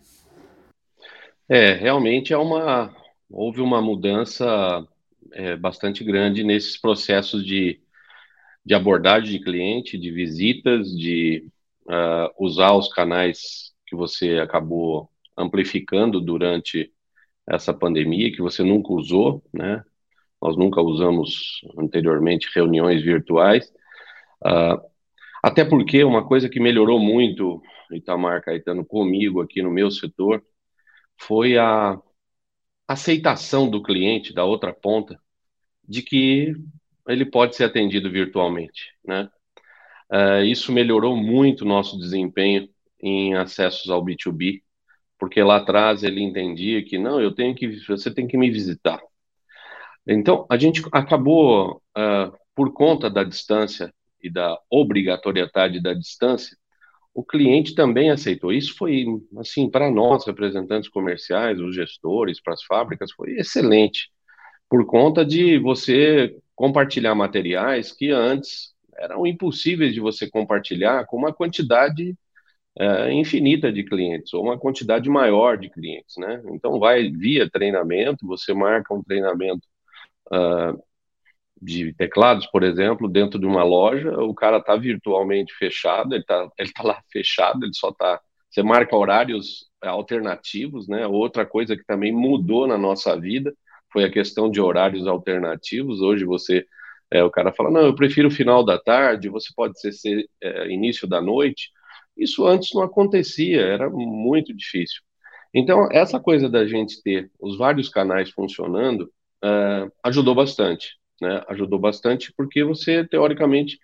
É, 1.49 1.73
realmente 1.73 2.33
é 2.33 2.37
uma 2.37 2.95
houve 3.29 3.61
uma 3.61 3.81
mudança 3.81 4.87
é, 5.31 5.55
bastante 5.55 6.03
grande 6.03 6.43
nesses 6.43 6.77
processos 6.77 7.43
de, 7.43 7.81
de 8.63 8.75
abordagem 8.75 9.31
de 9.37 9.43
cliente, 9.43 9.97
de 9.97 10.11
visitas, 10.11 10.95
de 10.95 11.47
uh, 11.87 12.29
usar 12.39 12.73
os 12.73 12.93
canais 12.93 13.73
que 13.87 13.95
você 13.95 14.37
acabou 14.37 15.09
amplificando 15.35 16.21
durante 16.21 16.91
essa 17.47 17.73
pandemia, 17.73 18.31
que 18.31 18.41
você 18.41 18.63
nunca 18.63 18.93
usou, 18.93 19.43
né? 19.51 19.83
Nós 20.41 20.55
nunca 20.55 20.81
usamos 20.81 21.61
anteriormente 21.77 22.49
reuniões 22.53 23.01
virtuais. 23.01 23.73
Uh, 24.45 24.81
até 25.43 25.65
porque 25.65 26.03
uma 26.03 26.25
coisa 26.25 26.49
que 26.49 26.59
melhorou 26.59 26.99
muito, 26.99 27.61
Itamar 27.91 28.41
Caetano, 28.41 28.85
comigo 28.85 29.41
aqui 29.41 29.61
no 29.61 29.71
meu 29.71 29.91
setor, 29.91 30.43
foi 31.19 31.57
a 31.57 31.97
aceitação 32.87 33.69
do 33.69 33.81
cliente 33.83 34.33
da 34.33 34.45
outra 34.45 34.73
ponta 34.73 35.19
de 35.87 36.01
que 36.01 36.55
ele 37.07 37.25
pode 37.25 37.55
ser 37.55 37.65
atendido 37.65 38.09
virtualmente, 38.09 38.93
né? 39.05 39.29
Uh, 40.11 40.43
isso 40.45 40.71
melhorou 40.71 41.15
muito 41.17 41.61
o 41.61 41.67
nosso 41.67 41.97
desempenho 41.97 42.69
em 43.01 43.35
acessos 43.35 43.89
ao 43.89 44.03
B2B, 44.03 44.61
porque 45.17 45.41
lá 45.41 45.57
atrás 45.57 46.03
ele 46.03 46.21
entendia 46.21 46.83
que 46.85 46.97
não, 46.97 47.19
eu 47.19 47.33
tenho 47.33 47.55
que, 47.55 47.67
você 47.87 48.13
tem 48.13 48.27
que 48.27 48.37
me 48.37 48.49
visitar. 48.51 49.01
Então 50.07 50.45
a 50.49 50.57
gente 50.57 50.81
acabou 50.91 51.81
uh, 51.97 52.37
por 52.55 52.73
conta 52.73 53.09
da 53.09 53.23
distância 53.23 53.93
e 54.23 54.29
da 54.29 54.57
obrigatoriedade 54.69 55.81
da 55.81 55.93
distância, 55.93 56.57
o 57.13 57.23
cliente 57.23 57.75
também 57.75 58.09
aceitou. 58.09 58.51
Isso 58.51 58.75
foi, 58.75 59.05
assim, 59.37 59.69
para 59.69 59.91
nós, 59.91 60.25
representantes 60.25 60.89
comerciais, 60.89 61.59
os 61.59 61.75
gestores, 61.75 62.41
para 62.41 62.53
as 62.53 62.63
fábricas, 62.63 63.11
foi 63.11 63.33
excelente, 63.37 64.09
por 64.69 64.85
conta 64.85 65.23
de 65.23 65.59
você 65.59 66.35
compartilhar 66.55 67.13
materiais 67.13 67.91
que 67.91 68.09
antes 68.09 68.73
eram 68.97 69.27
impossíveis 69.27 69.93
de 69.93 69.99
você 69.99 70.29
compartilhar 70.29 71.05
com 71.05 71.17
uma 71.17 71.33
quantidade 71.33 72.15
é, 72.79 73.11
infinita 73.13 73.71
de 73.71 73.83
clientes, 73.83 74.33
ou 74.33 74.43
uma 74.43 74.57
quantidade 74.57 75.07
maior 75.09 75.57
de 75.57 75.69
clientes, 75.69 76.15
né? 76.17 76.41
Então, 76.47 76.79
vai 76.79 77.09
via 77.11 77.49
treinamento, 77.49 78.25
você 78.25 78.53
marca 78.53 78.93
um 78.93 79.03
treinamento 79.03 79.67
uh, 80.31 80.81
de 81.61 81.93
teclados, 81.93 82.45
por 82.47 82.63
exemplo, 82.63 83.07
dentro 83.07 83.39
de 83.39 83.45
uma 83.45 83.63
loja, 83.63 84.11
o 84.19 84.33
cara 84.33 84.57
está 84.57 84.75
virtualmente 84.75 85.53
fechado, 85.53 86.13
ele 86.13 86.21
está 86.21 86.49
ele 86.57 86.71
tá 86.73 86.83
lá 86.83 87.01
fechado, 87.11 87.63
ele 87.65 87.73
só 87.73 87.89
está. 87.89 88.19
Você 88.49 88.61
marca 88.61 88.95
horários 88.95 89.67
alternativos, 89.81 90.87
né? 90.87 91.07
Outra 91.07 91.45
coisa 91.45 91.75
que 91.75 91.83
também 91.85 92.11
mudou 92.11 92.67
na 92.67 92.77
nossa 92.77 93.19
vida 93.19 93.53
foi 93.91 94.03
a 94.03 94.11
questão 94.11 94.49
de 94.49 94.61
horários 94.61 95.07
alternativos. 95.07 96.01
Hoje 96.01 96.25
você, 96.25 96.65
é, 97.11 97.23
o 97.23 97.31
cara 97.31 97.51
fala, 97.53 97.71
não, 97.71 97.81
eu 97.81 97.95
prefiro 97.95 98.27
o 98.27 98.31
final 98.31 98.63
da 98.63 98.77
tarde, 98.77 99.29
você 99.29 99.49
pode 99.55 99.79
ser, 99.79 99.91
ser 99.93 100.29
é, 100.41 100.69
início 100.69 101.07
da 101.07 101.21
noite. 101.21 101.71
Isso 102.17 102.45
antes 102.45 102.73
não 102.73 102.83
acontecia, 102.83 103.61
era 103.61 103.89
muito 103.89 104.53
difícil. 104.53 105.01
Então, 105.53 105.87
essa 105.91 106.19
coisa 106.19 106.49
da 106.49 106.65
gente 106.65 107.01
ter 107.01 107.31
os 107.39 107.57
vários 107.57 107.89
canais 107.89 108.29
funcionando 108.31 109.11
uh, 109.43 109.91
ajudou 110.03 110.35
bastante 110.35 110.97
né, 111.23 111.43
ajudou 111.49 111.79
bastante, 111.79 112.33
porque 112.35 112.63
você, 112.63 113.07
teoricamente, 113.07 113.79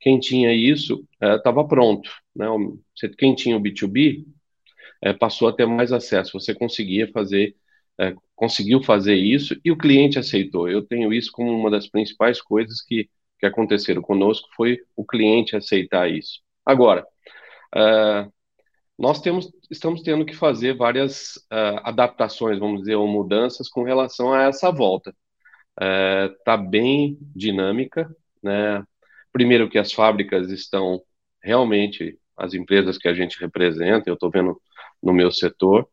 quem 0.00 0.18
tinha 0.18 0.52
isso 0.52 1.04
estava 1.20 1.62
é, 1.62 1.66
pronto. 1.68 2.10
Né, 2.36 2.46
você, 2.94 3.08
quem 3.08 3.34
tinha 3.34 3.56
o 3.56 3.60
B2B 3.60 4.24
é, 5.02 5.12
passou 5.12 5.48
a 5.48 5.52
ter 5.52 5.66
mais 5.66 5.92
acesso, 5.92 6.38
você 6.38 6.54
conseguia 6.54 7.10
fazer, 7.12 7.56
é, 7.98 8.14
conseguiu 8.36 8.82
fazer 8.82 9.16
isso 9.16 9.56
e 9.64 9.70
o 9.72 9.78
cliente 9.78 10.18
aceitou. 10.18 10.68
Eu 10.68 10.82
tenho 10.86 11.12
isso 11.12 11.30
como 11.32 11.50
uma 11.50 11.70
das 11.70 11.88
principais 11.88 12.40
coisas 12.40 12.82
que, 12.82 13.08
que 13.38 13.46
aconteceram 13.46 14.02
conosco, 14.02 14.48
foi 14.56 14.78
o 14.96 15.04
cliente 15.04 15.56
aceitar 15.56 16.10
isso. 16.10 16.40
Agora, 16.64 17.06
é, 17.74 18.28
nós 18.98 19.20
temos, 19.20 19.50
estamos 19.70 20.02
tendo 20.02 20.24
que 20.24 20.34
fazer 20.34 20.76
várias 20.76 21.36
uh, 21.52 21.80
adaptações, 21.82 22.58
vamos 22.58 22.80
dizer, 22.80 22.94
ou 22.94 23.08
mudanças 23.08 23.68
com 23.68 23.82
relação 23.82 24.32
a 24.32 24.44
essa 24.44 24.70
volta 24.70 25.14
está 25.78 26.54
é, 26.54 26.58
bem 26.58 27.18
dinâmica, 27.34 28.08
né? 28.42 28.84
Primeiro 29.32 29.68
que 29.68 29.78
as 29.78 29.92
fábricas 29.92 30.50
estão 30.50 31.02
realmente, 31.42 32.18
as 32.36 32.54
empresas 32.54 32.98
que 32.98 33.08
a 33.08 33.14
gente 33.14 33.40
representa, 33.40 34.08
eu 34.08 34.14
estou 34.14 34.30
vendo 34.30 34.60
no 35.02 35.12
meu 35.12 35.30
setor, 35.30 35.88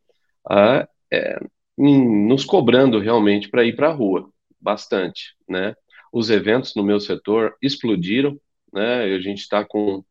uh, 0.50 0.88
é, 1.12 1.40
nos 1.78 2.44
cobrando 2.44 3.00
realmente 3.00 3.50
para 3.50 3.64
ir 3.64 3.76
para 3.76 3.90
a 3.90 3.94
rua, 3.94 4.30
bastante, 4.60 5.36
né? 5.48 5.74
Os 6.12 6.30
eventos 6.30 6.76
no 6.76 6.84
meu 6.84 7.00
setor 7.00 7.56
explodiram, 7.62 8.40
né? 8.74 9.04
A 9.04 9.20
gente 9.20 9.40
está 9.40 9.64
com 9.66 10.04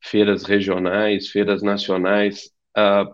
feiras 0.00 0.44
regionais, 0.44 1.28
feiras 1.28 1.62
nacionais, 1.62 2.50
uh, 2.76 3.12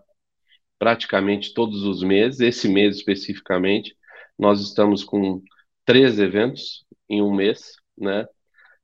praticamente 0.78 1.54
todos 1.54 1.84
os 1.84 2.02
meses. 2.02 2.40
Esse 2.40 2.68
mês 2.68 2.96
especificamente, 2.96 3.96
nós 4.38 4.60
estamos 4.60 5.04
com 5.04 5.42
três 5.84 6.18
eventos 6.18 6.84
em 7.08 7.22
um 7.22 7.34
mês, 7.34 7.72
né? 7.96 8.26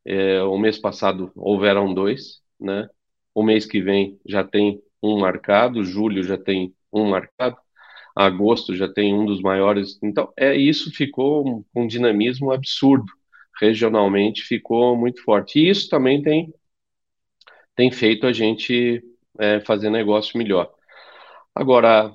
É, 0.05 0.43
o 0.43 0.59
mês 0.59 0.79
passado 0.79 1.33
houveram 1.37 1.93
dois, 1.95 2.41
né? 2.61 2.89
O 3.35 3.43
mês 3.43 3.67
que 3.67 3.81
vem 3.81 4.19
já 4.27 4.45
tem 4.45 4.83
um 5.03 5.19
marcado, 5.21 5.85
julho 5.85 6.23
já 6.23 6.39
tem 6.39 6.75
um 6.93 7.11
marcado, 7.11 7.57
agosto 8.17 8.75
já 8.75 8.89
tem 8.93 9.15
um 9.15 9.27
dos 9.27 9.41
maiores. 9.41 9.99
Então, 10.03 10.33
é 10.37 10.57
isso 10.57 10.91
ficou 10.93 11.65
um 11.75 11.87
dinamismo 11.87 12.53
absurdo. 12.53 13.07
Regionalmente 13.61 14.43
ficou 14.43 14.97
muito 14.97 15.23
forte. 15.23 15.59
E 15.61 15.69
isso 15.69 15.89
também 15.89 16.23
tem, 16.23 16.53
tem 17.75 17.91
feito 17.91 18.27
a 18.27 18.33
gente 18.33 19.03
é, 19.39 19.61
fazer 19.61 19.91
negócio 19.91 20.37
melhor. 20.39 20.71
Agora, 21.55 22.13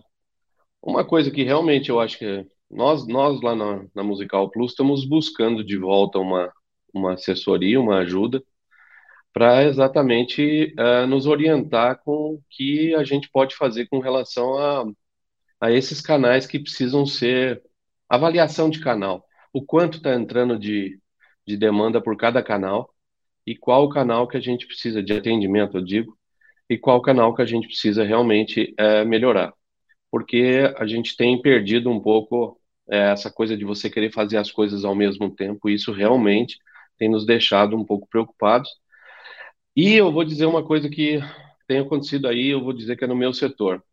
uma 0.81 1.05
coisa 1.05 1.31
que 1.31 1.43
realmente 1.43 1.89
eu 1.89 1.99
acho 1.99 2.17
que 2.19 2.45
nós, 2.70 3.08
nós 3.08 3.41
lá 3.41 3.55
na, 3.55 3.86
na 3.93 4.03
Musical 4.03 4.50
Plus 4.50 4.72
estamos 4.72 5.05
buscando 5.05 5.63
de 5.63 5.77
volta 5.77 6.20
uma, 6.20 6.51
uma 6.93 7.13
assessoria, 7.13 7.79
uma 7.79 8.00
ajuda, 8.00 8.43
para 9.34 9.63
exatamente 9.63 10.74
uh, 10.79 11.08
nos 11.08 11.25
orientar 11.25 12.00
com 12.03 12.36
o 12.36 12.43
que 12.50 12.93
a 12.96 13.03
gente 13.03 13.29
pode 13.32 13.55
fazer 13.55 13.88
com 13.88 14.00
relação 14.00 14.58
a, 14.58 14.86
a 15.60 15.72
esses 15.72 16.01
canais 16.01 16.46
que 16.46 16.60
precisam 16.60 17.05
ser 17.05 17.62
avaliação 18.08 18.70
de 18.70 18.79
canal. 18.79 19.25
O 19.51 19.63
quanto 19.65 19.98
está 19.98 20.13
entrando 20.13 20.58
de, 20.58 21.00
de 21.48 21.58
demanda 21.58 22.01
por 22.01 22.15
cada 22.15 22.43
canal 22.43 22.93
e 23.46 23.55
qual 23.55 23.86
o 23.86 23.89
canal 23.89 24.27
que 24.27 24.38
a 24.38 24.39
gente 24.39 24.67
precisa 24.67 25.01
de 25.01 25.13
atendimento, 25.13 25.77
eu 25.77 25.84
digo, 25.84 26.17
e 26.70 26.77
qual 26.77 27.01
canal 27.01 27.34
que 27.36 27.41
a 27.41 27.46
gente 27.46 27.67
precisa 27.67 28.03
realmente 28.03 28.74
uh, 28.79 29.05
melhorar. 29.08 29.53
Porque 30.13 30.72
a 30.77 30.86
gente 30.86 31.17
tem 31.17 31.41
perdido 31.41 31.89
um 31.89 32.00
pouco 32.00 32.62
é, 32.88 33.13
essa 33.13 33.32
coisa 33.32 33.58
de 33.58 33.65
você 33.65 33.89
querer 33.89 34.13
fazer 34.13 34.38
as 34.38 34.51
coisas 34.51 34.86
ao 34.86 34.93
mesmo 34.93 35.36
tempo, 35.36 35.67
isso 35.67 35.91
realmente 35.91 36.60
tem 37.00 37.10
nos 37.10 37.25
deixado 37.25 37.75
um 37.75 37.84
pouco 37.84 38.08
preocupados. 38.08 38.70
E 39.75 39.96
eu 39.96 40.12
vou 40.12 40.24
dizer 40.24 40.46
uma 40.46 40.63
coisa 40.63 40.88
que 40.88 41.20
tem 41.67 41.79
acontecido 41.79 42.27
aí, 42.27 42.50
eu 42.50 42.63
vou 42.63 42.74
dizer 42.74 42.96
que 42.96 43.03
é 43.05 43.08
no 43.08 43.15
meu 43.15 43.34
setor. 43.34 43.84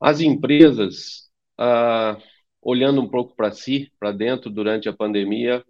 As 0.00 0.20
empresas, 0.22 1.28
ah, 1.58 2.16
olhando 2.62 3.02
um 3.02 3.08
pouco 3.10 3.36
para 3.36 3.52
si, 3.52 3.92
para 4.00 4.10
dentro, 4.10 4.48
durante 4.50 4.88
a 4.88 4.92
pandemia, 4.94 5.62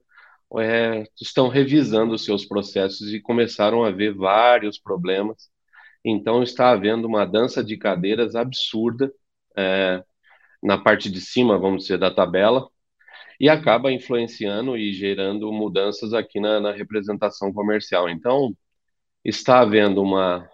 é, 0.61 1.05
estão 1.21 1.49
revisando 1.49 2.15
os 2.15 2.25
seus 2.25 2.45
processos 2.45 3.12
e 3.12 3.21
começaram 3.21 3.83
a 3.83 3.91
ver 3.91 4.15
vários 4.15 4.79
problemas. 4.79 5.51
Então, 6.05 6.41
está 6.41 6.71
havendo 6.71 7.09
uma 7.09 7.25
dança 7.25 7.65
de 7.65 7.77
cadeiras 7.77 8.37
absurda. 8.37 9.12
É, 9.56 10.02
na 10.62 10.78
parte 10.78 11.11
de 11.11 11.21
cima, 11.21 11.59
vamos 11.59 11.85
dizer, 11.85 11.99
da 11.99 12.11
tabela, 12.11 12.68
e 13.40 13.49
acaba 13.49 13.92
influenciando 13.92 14.76
e 14.76 14.92
gerando 14.92 15.52
mudanças 15.52 16.14
aqui 16.14 16.40
na, 16.40 16.61
na 16.61 16.73
representação 16.73 17.52
comercial. 17.52 18.09
Então, 18.09 18.56
está 19.25 19.61
havendo 19.61 20.02
uma, 20.02 20.49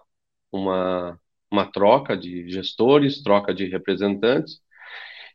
uma 0.52 1.18
uma 1.50 1.70
troca 1.70 2.16
de 2.16 2.48
gestores, 2.48 3.22
troca 3.22 3.54
de 3.54 3.66
representantes, 3.66 4.60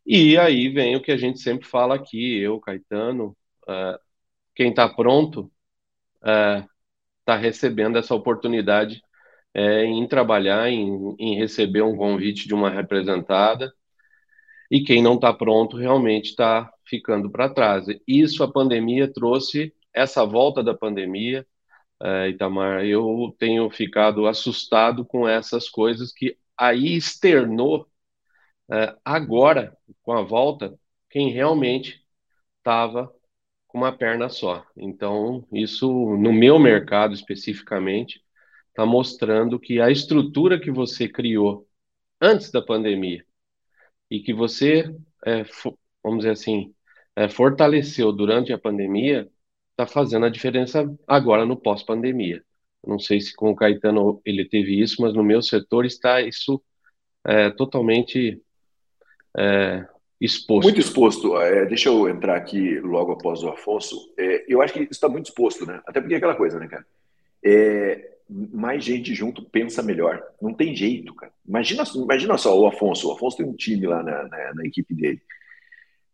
e 0.05 0.37
aí 0.37 0.69
vem 0.69 0.95
o 0.95 1.01
que 1.01 1.11
a 1.11 1.17
gente 1.17 1.39
sempre 1.39 1.67
fala 1.67 1.95
aqui, 1.95 2.37
eu, 2.39 2.59
Caetano, 2.59 3.35
uh, 3.63 3.99
quem 4.55 4.69
está 4.69 4.87
pronto 4.89 5.51
está 6.17 7.35
uh, 7.35 7.39
recebendo 7.39 7.97
essa 7.97 8.13
oportunidade 8.15 9.01
uh, 9.55 9.59
em 9.59 10.07
trabalhar, 10.07 10.69
em, 10.69 11.15
em, 11.19 11.35
receber 11.37 11.81
um 11.81 11.95
convite 11.95 12.47
de 12.47 12.53
uma 12.53 12.69
representada, 12.69 13.73
e 14.71 14.81
quem 14.83 15.01
não 15.03 15.15
está 15.15 15.33
pronto 15.33 15.77
realmente 15.77 16.29
está 16.29 16.71
ficando 16.85 17.29
para 17.29 17.49
trás. 17.49 17.85
Isso 18.07 18.43
a 18.43 18.51
pandemia 18.51 19.11
trouxe, 19.11 19.73
essa 19.93 20.25
volta 20.25 20.63
da 20.63 20.73
pandemia, 20.73 21.45
uh, 22.01 22.27
Itamar, 22.27 22.85
eu 22.85 23.35
tenho 23.39 23.69
ficado 23.69 24.27
assustado 24.27 25.05
com 25.05 25.27
essas 25.27 25.69
coisas 25.69 26.11
que 26.11 26.37
aí 26.57 26.95
externou 26.95 27.87
uh, 28.69 28.97
agora, 29.05 29.77
com 30.03 30.13
a 30.13 30.21
volta, 30.21 30.73
quem 31.09 31.31
realmente 31.31 32.03
estava 32.57 33.13
com 33.67 33.79
uma 33.79 33.91
perna 33.91 34.29
só. 34.29 34.65
Então, 34.77 35.45
isso 35.51 35.87
no 36.17 36.31
meu 36.31 36.59
mercado 36.59 37.13
especificamente 37.13 38.23
está 38.73 38.85
mostrando 38.87 39.59
que 39.59 39.79
a 39.79 39.91
estrutura 39.91 40.59
que 40.59 40.71
você 40.71 41.07
criou 41.07 41.67
antes 42.19 42.49
da 42.51 42.61
pandemia 42.61 43.23
e 44.09 44.19
que 44.19 44.33
você, 44.33 44.93
é, 45.25 45.45
vamos 46.03 46.19
dizer 46.19 46.31
assim, 46.31 46.73
é, 47.15 47.29
fortaleceu 47.29 48.11
durante 48.11 48.51
a 48.51 48.57
pandemia 48.57 49.29
está 49.71 49.85
fazendo 49.85 50.25
a 50.25 50.29
diferença 50.29 50.91
agora 51.07 51.45
no 51.45 51.55
pós-pandemia. 51.55 52.43
Não 52.85 52.97
sei 52.99 53.21
se 53.21 53.35
com 53.35 53.51
o 53.51 53.55
Caetano 53.55 54.19
ele 54.25 54.43
teve 54.43 54.79
isso, 54.79 55.01
mas 55.01 55.13
no 55.13 55.23
meu 55.23 55.41
setor 55.41 55.85
está 55.85 56.21
isso 56.21 56.61
é, 57.25 57.51
totalmente 57.51 58.41
é, 59.37 59.85
exposto. 60.19 60.63
Muito 60.63 60.79
exposto. 60.79 61.37
É, 61.37 61.65
deixa 61.65 61.89
eu 61.89 62.09
entrar 62.09 62.35
aqui 62.35 62.79
logo 62.79 63.11
após 63.11 63.43
o 63.43 63.49
Afonso. 63.49 64.13
É, 64.17 64.45
eu 64.47 64.61
acho 64.61 64.73
que 64.73 64.87
está 64.89 65.07
muito 65.07 65.27
exposto, 65.27 65.65
né? 65.65 65.79
Até 65.85 66.01
porque 66.01 66.15
é 66.15 66.17
aquela 66.17 66.35
coisa, 66.35 66.59
né, 66.59 66.67
cara? 66.67 66.85
É, 67.43 68.12
mais 68.29 68.83
gente 68.83 69.13
junto 69.13 69.43
pensa 69.43 69.81
melhor. 69.81 70.21
Não 70.41 70.53
tem 70.53 70.75
jeito, 70.75 71.13
cara. 71.15 71.31
Imagina, 71.47 71.83
imagina 71.95 72.37
só 72.37 72.57
o 72.59 72.67
Afonso. 72.67 73.09
O 73.09 73.13
Afonso 73.13 73.37
tem 73.37 73.45
um 73.45 73.55
time 73.55 73.85
lá 73.85 74.01
na, 74.01 74.23
na, 74.27 74.53
na 74.55 74.65
equipe 74.65 74.93
dele. 74.93 75.21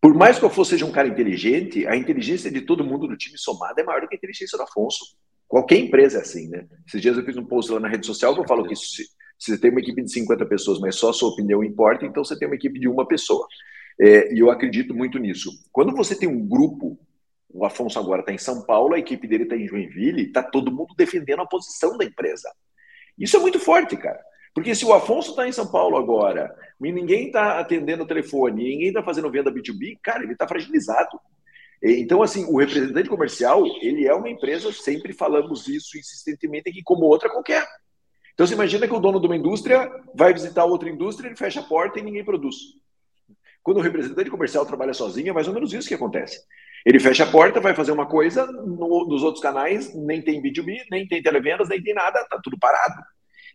Por 0.01 0.13
mais 0.13 0.39
que 0.39 0.45
o 0.45 0.47
Afonso 0.47 0.71
seja 0.71 0.85
um 0.85 0.91
cara 0.91 1.07
inteligente, 1.07 1.85
a 1.85 1.95
inteligência 1.95 2.49
de 2.49 2.61
todo 2.61 2.83
mundo 2.83 3.07
do 3.07 3.17
time 3.17 3.37
somado 3.37 3.79
é 3.79 3.83
maior 3.83 4.01
do 4.01 4.07
que 4.07 4.15
a 4.15 4.17
inteligência 4.17 4.57
do 4.57 4.63
Afonso. 4.63 5.17
Qualquer 5.47 5.77
empresa 5.77 6.19
é 6.19 6.21
assim, 6.21 6.47
né? 6.47 6.67
Esses 6.87 7.01
dias 7.01 7.17
eu 7.17 7.25
fiz 7.25 7.35
um 7.35 7.45
post 7.45 7.71
lá 7.71 7.79
na 7.79 7.89
rede 7.89 8.05
social 8.05 8.33
que 8.33 8.41
eu 8.41 8.47
falo 8.47 8.67
que 8.67 8.75
se, 8.75 9.03
se 9.37 9.51
você 9.51 9.57
tem 9.57 9.71
uma 9.71 9.79
equipe 9.81 10.01
de 10.01 10.11
50 10.11 10.45
pessoas, 10.45 10.79
mas 10.79 10.95
só 10.95 11.09
a 11.09 11.13
sua 11.13 11.29
opinião 11.29 11.63
importa, 11.63 12.05
então 12.05 12.23
você 12.23 12.37
tem 12.37 12.47
uma 12.47 12.55
equipe 12.55 12.79
de 12.79 12.87
uma 12.87 13.05
pessoa. 13.05 13.45
É, 13.99 14.33
e 14.33 14.39
eu 14.39 14.49
acredito 14.49 14.93
muito 14.93 15.19
nisso. 15.19 15.51
Quando 15.71 15.93
você 15.93 16.15
tem 16.15 16.29
um 16.29 16.47
grupo, 16.47 16.97
o 17.49 17.65
Afonso 17.65 17.97
agora 17.97 18.21
está 18.21 18.31
em 18.31 18.37
São 18.37 18.63
Paulo, 18.63 18.93
a 18.93 18.99
equipe 18.99 19.27
dele 19.27 19.43
está 19.43 19.55
em 19.55 19.67
Joinville, 19.67 20.27
está 20.27 20.43
todo 20.43 20.71
mundo 20.71 20.93
defendendo 20.95 21.41
a 21.41 21.47
posição 21.47 21.97
da 21.97 22.05
empresa. 22.05 22.51
Isso 23.17 23.35
é 23.35 23.39
muito 23.39 23.59
forte, 23.59 23.97
cara. 23.97 24.19
Porque 24.53 24.73
se 24.75 24.85
o 24.85 24.93
Afonso 24.93 25.31
está 25.31 25.47
em 25.47 25.51
São 25.51 25.69
Paulo 25.71 25.97
agora, 25.97 26.55
e 26.81 26.91
ninguém 26.91 27.27
está 27.27 27.59
atendendo 27.59 28.03
o 28.03 28.07
telefone, 28.07 28.63
ninguém 28.63 28.87
está 28.89 29.03
fazendo 29.03 29.31
venda 29.31 29.51
B2B, 29.51 29.97
cara, 30.01 30.23
ele 30.23 30.33
está 30.33 30.47
fragilizado. 30.47 31.19
Então, 31.81 32.21
assim, 32.21 32.45
o 32.45 32.57
representante 32.57 33.07
comercial, 33.07 33.63
ele 33.81 34.05
é 34.05 34.13
uma 34.13 34.29
empresa, 34.29 34.71
sempre 34.73 35.13
falamos 35.13 35.67
isso 35.67 35.97
insistentemente, 35.97 36.71
que 36.71 36.83
como 36.83 37.05
outra 37.05 37.29
qualquer. 37.29 37.65
Então, 38.33 38.45
você 38.45 38.53
imagina 38.53 38.87
que 38.87 38.93
o 38.93 38.99
dono 38.99 39.19
de 39.19 39.27
uma 39.27 39.35
indústria 39.35 39.89
vai 40.13 40.33
visitar 40.33 40.65
outra 40.65 40.89
indústria, 40.89 41.27
ele 41.27 41.37
fecha 41.37 41.61
a 41.61 41.63
porta 41.63 41.99
e 41.99 42.03
ninguém 42.03 42.23
produz. 42.23 42.55
Quando 43.63 43.77
o 43.77 43.81
representante 43.81 44.29
comercial 44.29 44.65
trabalha 44.65 44.93
sozinho, 44.93 45.29
é 45.29 45.33
mais 45.33 45.47
ou 45.47 45.53
menos 45.53 45.73
isso 45.73 45.87
que 45.87 45.93
acontece. 45.93 46.41
Ele 46.85 46.99
fecha 46.99 47.23
a 47.23 47.31
porta, 47.31 47.59
vai 47.59 47.73
fazer 47.75 47.91
uma 47.91 48.05
coisa, 48.05 48.45
no, 48.47 49.07
nos 49.07 49.23
outros 49.23 49.41
canais 49.41 49.93
nem 49.95 50.21
tem 50.21 50.41
B2B, 50.41 50.77
nem 50.89 51.07
tem 51.07 51.21
televendas, 51.21 51.69
nem 51.69 51.81
tem 51.81 51.93
nada, 51.93 52.25
tá 52.29 52.39
tudo 52.43 52.57
parado. 52.59 53.01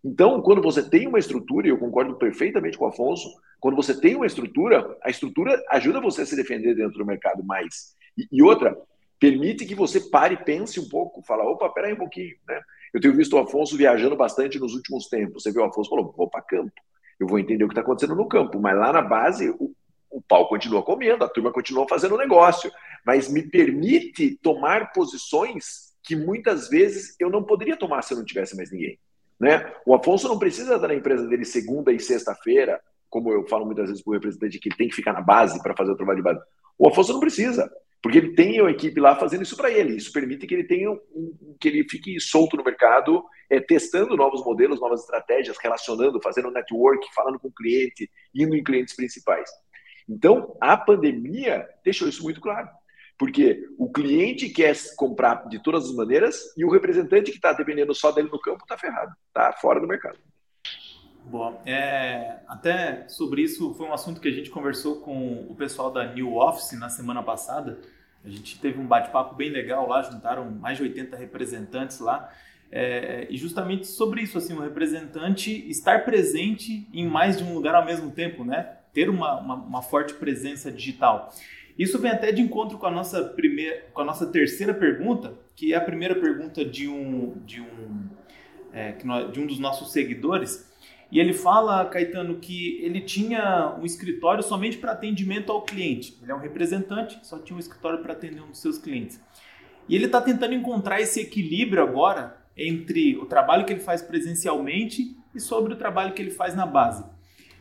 Então, 0.05 0.43
quando 0.43 0.61
você 0.61 0.87
tem 0.87 1.07
uma 1.07 1.19
estrutura, 1.19 1.67
e 1.67 1.71
eu 1.71 1.79
concordo 1.79 2.17
perfeitamente 2.17 2.77
com 2.77 2.85
o 2.85 2.89
Afonso, 2.89 3.29
quando 3.59 3.77
você 3.77 3.99
tem 3.99 4.15
uma 4.15 4.27
estrutura, 4.27 4.97
a 5.03 5.09
estrutura 5.09 5.59
ajuda 5.71 6.01
você 6.01 6.23
a 6.23 6.27
se 6.27 6.37
defender 6.37 6.75
dentro 6.75 6.99
do 6.99 7.07
mercado 7.07 7.43
mais. 7.43 7.97
E, 8.17 8.29
e 8.31 8.43
outra, 8.43 8.77
permite 9.19 9.65
que 9.65 9.75
você 9.75 9.99
pare 9.99 10.35
e 10.35 10.45
pense 10.45 10.79
um 10.79 10.89
pouco, 10.89 11.23
fala, 11.23 11.45
opa, 11.45 11.71
peraí 11.71 11.95
um 11.95 11.99
pouquinho, 11.99 12.37
né? 12.47 12.61
Eu 12.93 13.01
tenho 13.01 13.17
visto 13.17 13.33
o 13.33 13.39
Afonso 13.39 13.77
viajando 13.77 14.15
bastante 14.15 14.59
nos 14.59 14.75
últimos 14.75 15.09
tempos. 15.09 15.43
Você 15.43 15.51
viu 15.51 15.63
o 15.63 15.65
Afonso 15.65 15.89
falou, 15.89 16.13
vou 16.15 16.29
para 16.29 16.43
campo, 16.43 16.73
eu 17.19 17.27
vou 17.27 17.39
entender 17.39 17.65
o 17.65 17.69
que 17.69 17.73
está 17.73 17.81
acontecendo 17.81 18.15
no 18.15 18.29
campo, 18.29 18.61
mas 18.61 18.77
lá 18.77 18.93
na 18.93 19.03
base 19.03 19.53
o 20.15 20.23
pau 20.23 20.49
continua 20.49 20.83
comendo, 20.83 21.25
a 21.25 21.29
turma 21.29 21.53
continua 21.53 21.89
fazendo 21.89 22.17
negócio, 22.17 22.71
mas 23.05 23.29
me 23.29 23.43
permite 23.43 24.39
tomar 24.41 24.93
posições 24.93 25.93
que 26.05 26.15
muitas 26.15 26.69
vezes 26.69 27.17
eu 27.19 27.29
não 27.29 27.43
poderia 27.43 27.77
tomar 27.77 28.03
se 28.03 28.15
eu 28.15 28.19
não 28.19 28.25
tivesse 28.25 28.57
mais 28.57 28.71
ninguém. 28.71 28.97
Né? 29.41 29.75
O 29.85 29.93
Afonso 29.93 30.29
não 30.29 30.39
precisa 30.39 30.77
estar 30.77 30.87
na 30.87 30.95
empresa 30.95 31.27
dele 31.27 31.45
segunda 31.45 31.93
e 31.93 31.99
sexta-feira, 31.99 32.81
como 33.11 33.33
eu 33.33 33.45
falo 33.49 33.67
muitas 33.67 33.89
vezes 33.89 34.03
para 34.05 34.13
o 34.13 34.15
representante, 34.15 34.59
que 34.61 34.69
ele 34.69 34.77
tem 34.77 34.89
que 34.89 34.95
ficar 34.95 35.13
na 35.13 35.21
base 35.21 35.61
para 35.61 35.75
fazer 35.77 35.91
o 35.91 35.97
trabalho 35.97 36.19
de 36.19 36.23
base. 36.23 36.41
O 36.79 36.89
Afonso 36.89 37.13
não 37.13 37.21
precisa, 37.21 37.69
porque 38.01 38.19
ele 38.19 38.35
tem 38.35 38.61
uma 38.61 38.71
equipe 38.71 39.01
lá 39.01 39.17
fazendo 39.17 39.43
isso 39.43 39.57
para 39.57 39.71
ele. 39.71 39.97
Isso 39.97 40.13
permite 40.13 40.47
que 40.47 40.55
ele 40.55 40.65
tenha 40.65 40.93
um, 40.93 41.57
que 41.59 41.69
ele 41.69 41.89
fique 41.89 42.21
solto 42.21 42.57
no 42.57 42.63
mercado, 42.63 43.25
é, 43.51 43.59
testando 43.59 44.17
novos 44.17 44.45
modelos, 44.45 44.81
novas 44.81 45.01
estratégias, 45.01 45.57
relacionando, 45.59 46.21
fazendo 46.23 46.51
network, 46.51 47.05
falando 47.15 47.39
com 47.41 47.49
o 47.49 47.53
cliente, 47.53 48.09
indo 48.33 48.55
em 48.55 48.63
clientes 48.63 48.95
principais. 48.95 49.51
Então, 50.09 50.57
a 50.61 50.77
pandemia 50.77 51.67
deixou 51.85 52.09
isso 52.09 52.23
muito 52.23 52.41
claro. 52.41 52.69
Porque 53.17 53.69
o 53.79 53.91
cliente 53.91 54.49
quer 54.49 54.75
comprar 54.97 55.49
de 55.49 55.63
todas 55.63 55.85
as 55.85 55.95
maneiras 55.95 56.53
e 56.57 56.65
o 56.65 56.71
representante 56.71 57.31
que 57.31 57.37
está 57.37 57.53
dependendo 57.53 57.95
só 57.95 58.11
dele 58.11 58.29
no 58.31 58.41
campo 58.41 58.65
está 58.65 58.77
ferrado, 58.77 59.13
está 59.29 59.53
fora 59.53 59.81
do 59.81 59.87
mercado. 59.87 60.19
Bom, 61.27 61.63
é, 61.65 62.41
até 62.47 63.09
sobre 63.09 63.43
isso 63.43 63.73
foi 63.75 63.87
um 63.87 63.95
assunto 63.95 64.21
que 64.21 64.29
a 64.29 64.33
gente 64.33 64.51
conversou 64.51 65.01
com 65.01 65.47
o 65.49 65.55
pessoal 65.55 65.91
da 65.91 66.13
New 66.13 66.37
Office 66.37 66.79
na 66.79 66.89
semana 66.89 67.23
passada. 67.23 67.79
A 68.25 68.29
gente 68.29 68.59
teve 68.59 68.79
um 68.79 68.87
bate-papo 68.87 69.35
bem 69.35 69.49
legal 69.49 69.89
lá, 69.89 70.03
juntaram 70.03 70.51
mais 70.51 70.77
de 70.77 70.83
80 70.83 71.17
representantes 71.17 71.99
lá. 72.01 72.31
É, 72.71 73.27
e 73.31 73.37
justamente 73.37 73.87
sobre 73.87 74.23
isso, 74.23 74.37
assim, 74.37 74.55
o 74.55 74.61
representante 74.61 75.51
estar 75.71 76.05
presente 76.05 76.89
em 76.93 77.07
mais 77.07 77.39
de 77.39 77.45
um 77.45 77.55
lugar 77.55 77.75
ao 77.75 77.85
mesmo 77.85 78.11
tempo, 78.11 78.45
né? 78.45 78.77
Ter 78.95 79.11
uma, 79.11 79.39
uma, 79.39 79.55
uma 79.57 79.83
forte 79.83 80.15
presença 80.15 80.73
digital. 80.73 81.31
Isso 81.79 81.99
vem 81.99 82.11
até 82.11 82.31
de 82.31 82.41
encontro 82.41 82.79
com 82.79 82.87
a 82.87 82.91
nossa 82.91 83.23
primeira, 83.25 83.85
com 83.93 84.01
a 84.01 84.05
nossa 84.05 84.27
terceira 84.27 84.73
pergunta, 84.73 85.35
que 85.57 85.75
é 85.75 85.77
a 85.77 85.81
primeira 85.81 86.15
pergunta 86.15 86.65
de 86.65 86.89
um, 86.89 87.35
de 87.45 87.61
um, 87.61 88.09
é, 88.73 88.93
de 88.93 89.41
um 89.41 89.47
dos 89.47 89.59
nossos 89.59 89.93
seguidores. 89.93 90.73
E 91.11 91.19
ele 91.19 91.33
fala, 91.33 91.85
Caetano, 91.87 92.37
que 92.39 92.81
ele 92.83 93.01
tinha 93.01 93.77
um 93.79 93.85
escritório 93.85 94.43
somente 94.43 94.79
para 94.79 94.93
atendimento 94.93 95.53
ao 95.53 95.63
cliente. 95.63 96.17
Ele 96.23 96.31
é 96.33 96.35
um 96.35 96.41
representante, 96.41 97.19
só 97.23 97.39
tinha 97.39 97.57
um 97.57 97.61
escritório 97.61 98.01
para 98.01 98.13
atender 98.13 98.41
um 98.41 98.49
dos 98.49 98.61
seus 98.61 98.79
clientes. 98.79 99.21
E 99.89 99.95
ele 99.95 100.07
está 100.07 100.21
tentando 100.21 100.55
encontrar 100.55 101.01
esse 101.01 101.21
equilíbrio 101.21 101.83
agora 101.83 102.39
entre 102.57 103.17
o 103.17 103.27
trabalho 103.27 103.65
que 103.65 103.73
ele 103.73 103.81
faz 103.81 104.01
presencialmente 104.01 105.17
e 105.35 105.41
sobre 105.41 105.75
o 105.75 105.77
trabalho 105.77 106.15
que 106.15 106.23
ele 106.23 106.31
faz 106.31 106.55
na 106.55 106.65
base. 106.65 107.05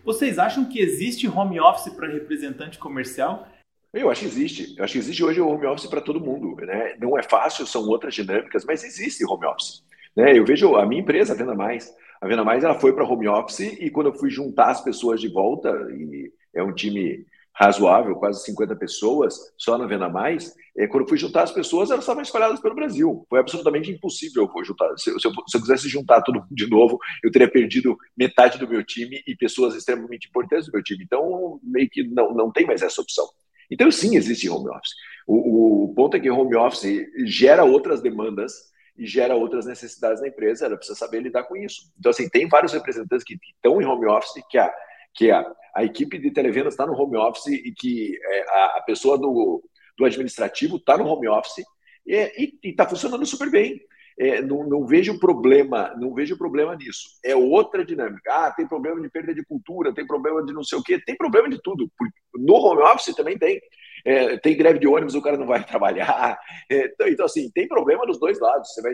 Vocês 0.03 0.37
acham 0.37 0.65
que 0.65 0.79
existe 0.79 1.27
home 1.27 1.59
office 1.59 1.93
para 1.93 2.11
representante 2.11 2.77
comercial? 2.77 3.47
Eu 3.93 4.09
acho 4.09 4.21
que 4.21 4.27
existe. 4.27 4.75
Eu 4.77 4.83
acho 4.83 4.93
que 4.93 4.99
existe 4.99 5.23
hoje 5.23 5.39
o 5.39 5.47
home 5.47 5.65
office 5.65 5.87
para 5.87 6.01
todo 6.01 6.19
mundo. 6.19 6.55
Né? 6.65 6.95
Não 6.99 7.17
é 7.17 7.23
fácil, 7.23 7.65
são 7.65 7.87
outras 7.87 8.13
dinâmicas, 8.13 8.65
mas 8.65 8.83
existe 8.83 9.23
home 9.23 9.45
office. 9.45 9.83
Né? 10.15 10.37
Eu 10.37 10.45
vejo 10.45 10.75
a 10.75 10.85
minha 10.85 11.01
empresa, 11.01 11.33
a 11.33 11.35
Venda 11.35 11.55
Mais. 11.55 11.93
A 12.19 12.27
Venda 12.27 12.43
Mais 12.43 12.63
ela 12.63 12.79
foi 12.79 12.93
para 12.93 13.05
home 13.05 13.27
office 13.27 13.61
e 13.79 13.89
quando 13.89 14.07
eu 14.07 14.13
fui 14.13 14.29
juntar 14.29 14.71
as 14.71 14.81
pessoas 14.81 15.21
de 15.21 15.29
volta, 15.29 15.69
e 15.91 16.31
é 16.53 16.61
um 16.61 16.73
time 16.73 17.25
razoável, 17.55 18.15
quase 18.15 18.43
50 18.43 18.75
pessoas, 18.75 19.35
só 19.57 19.77
na 19.77 19.85
Venda 19.85 20.09
Mais, 20.09 20.53
é, 20.75 20.87
quando 20.87 21.07
fui 21.07 21.17
juntar 21.17 21.43
as 21.43 21.51
pessoas, 21.51 21.91
elas 21.91 22.03
estavam 22.03 22.23
espalhadas 22.23 22.59
pelo 22.59 22.73
Brasil. 22.73 23.25
Foi 23.29 23.39
absolutamente 23.39 23.91
impossível 23.91 24.49
juntar. 24.63 24.89
Se, 24.97 25.11
eu, 25.11 25.19
se 25.19 25.27
eu 25.27 25.61
quisesse 25.61 25.87
juntar 25.87 26.23
mundo 26.27 26.47
de 26.49 26.67
novo, 26.67 26.97
eu 27.23 27.31
teria 27.31 27.49
perdido 27.49 27.95
metade 28.17 28.57
do 28.57 28.67
meu 28.67 28.83
time 28.83 29.21
e 29.27 29.35
pessoas 29.35 29.75
extremamente 29.75 30.27
importantes 30.27 30.65
do 30.65 30.73
meu 30.73 30.83
time. 30.83 31.03
Então, 31.03 31.59
meio 31.61 31.87
que 31.89 32.03
não, 32.07 32.33
não 32.33 32.51
tem 32.51 32.65
mais 32.65 32.81
essa 32.81 33.01
opção. 33.01 33.25
Então, 33.69 33.89
sim, 33.91 34.15
existe 34.15 34.49
home 34.49 34.69
office. 34.69 34.91
O, 35.27 35.85
o 35.85 35.93
ponto 35.93 36.17
é 36.17 36.19
que 36.19 36.29
home 36.29 36.55
office 36.55 37.05
gera 37.25 37.63
outras 37.63 38.01
demandas 38.01 38.73
e 38.97 39.05
gera 39.05 39.35
outras 39.35 39.65
necessidades 39.65 40.21
na 40.21 40.27
empresa, 40.27 40.65
ela 40.65 40.77
precisa 40.77 40.97
saber 40.97 41.21
lidar 41.21 41.43
com 41.43 41.55
isso. 41.55 41.91
Então, 41.97 42.09
assim, 42.09 42.29
tem 42.29 42.47
vários 42.47 42.73
representantes 42.73 43.23
que 43.23 43.37
estão 43.55 43.81
em 43.81 43.85
home 43.85 44.05
office, 44.07 44.43
que 44.49 44.57
a, 44.57 44.71
que 45.15 45.31
a, 45.31 45.43
a 45.75 45.83
equipe 45.83 46.17
de 46.17 46.31
televendas 46.31 46.73
está 46.73 46.85
no 46.85 46.93
home 46.93 47.17
office 47.17 47.47
e 47.47 47.71
que 47.71 48.17
é, 48.21 48.41
a, 48.77 48.83
pessoa 48.85 49.17
do, 49.17 49.63
do 49.97 50.05
administrativo 50.05 50.77
está 50.77 50.97
no 50.97 51.05
home 51.05 51.27
office 51.27 51.63
e 52.05 52.53
está 52.63 52.87
funcionando 52.87 53.25
super 53.25 53.49
bem. 53.49 53.79
é, 54.19 54.41
não, 54.41 54.67
não, 54.67 54.85
vejo 54.85 55.19
problema, 55.19 55.93
não 55.97 56.13
vejo 56.13 56.37
problema 56.37 56.75
nisso. 56.75 57.09
É 57.25 57.35
outra 57.35 57.83
dinâmica. 57.83 58.31
Ah, 58.31 58.51
tem 58.51 58.67
problema 58.67 59.01
de 59.01 59.09
perda 59.09 59.33
de 59.33 59.43
cultura, 59.43 59.93
tem 59.93 60.05
problema 60.05 60.43
de 60.45 60.53
não 60.53 60.63
sei 60.63 60.77
o 60.77 60.83
quê, 60.83 61.01
tem 61.03 61.15
problema 61.15 61.49
de 61.49 61.59
tudo. 61.61 61.89
No 62.35 62.55
home 62.55 62.83
office 62.83 63.15
também 63.15 63.37
tem. 63.37 63.59
É, 64.05 64.37
tem 64.37 64.57
greve 64.57 64.79
de 64.79 64.87
ônibus, 64.87 65.15
o 65.15 65.21
cara 65.21 65.37
não 65.37 65.47
vai 65.47 65.63
trabalhar. 65.65 66.37
É, 66.69 66.87
então, 66.87 67.07
então, 67.07 67.25
assim, 67.25 67.49
tem 67.51 67.67
problema 67.67 68.05
dos 68.05 68.19
dois 68.19 68.39
lados. 68.39 68.73
Você 68.73 68.81
vai 68.81 68.93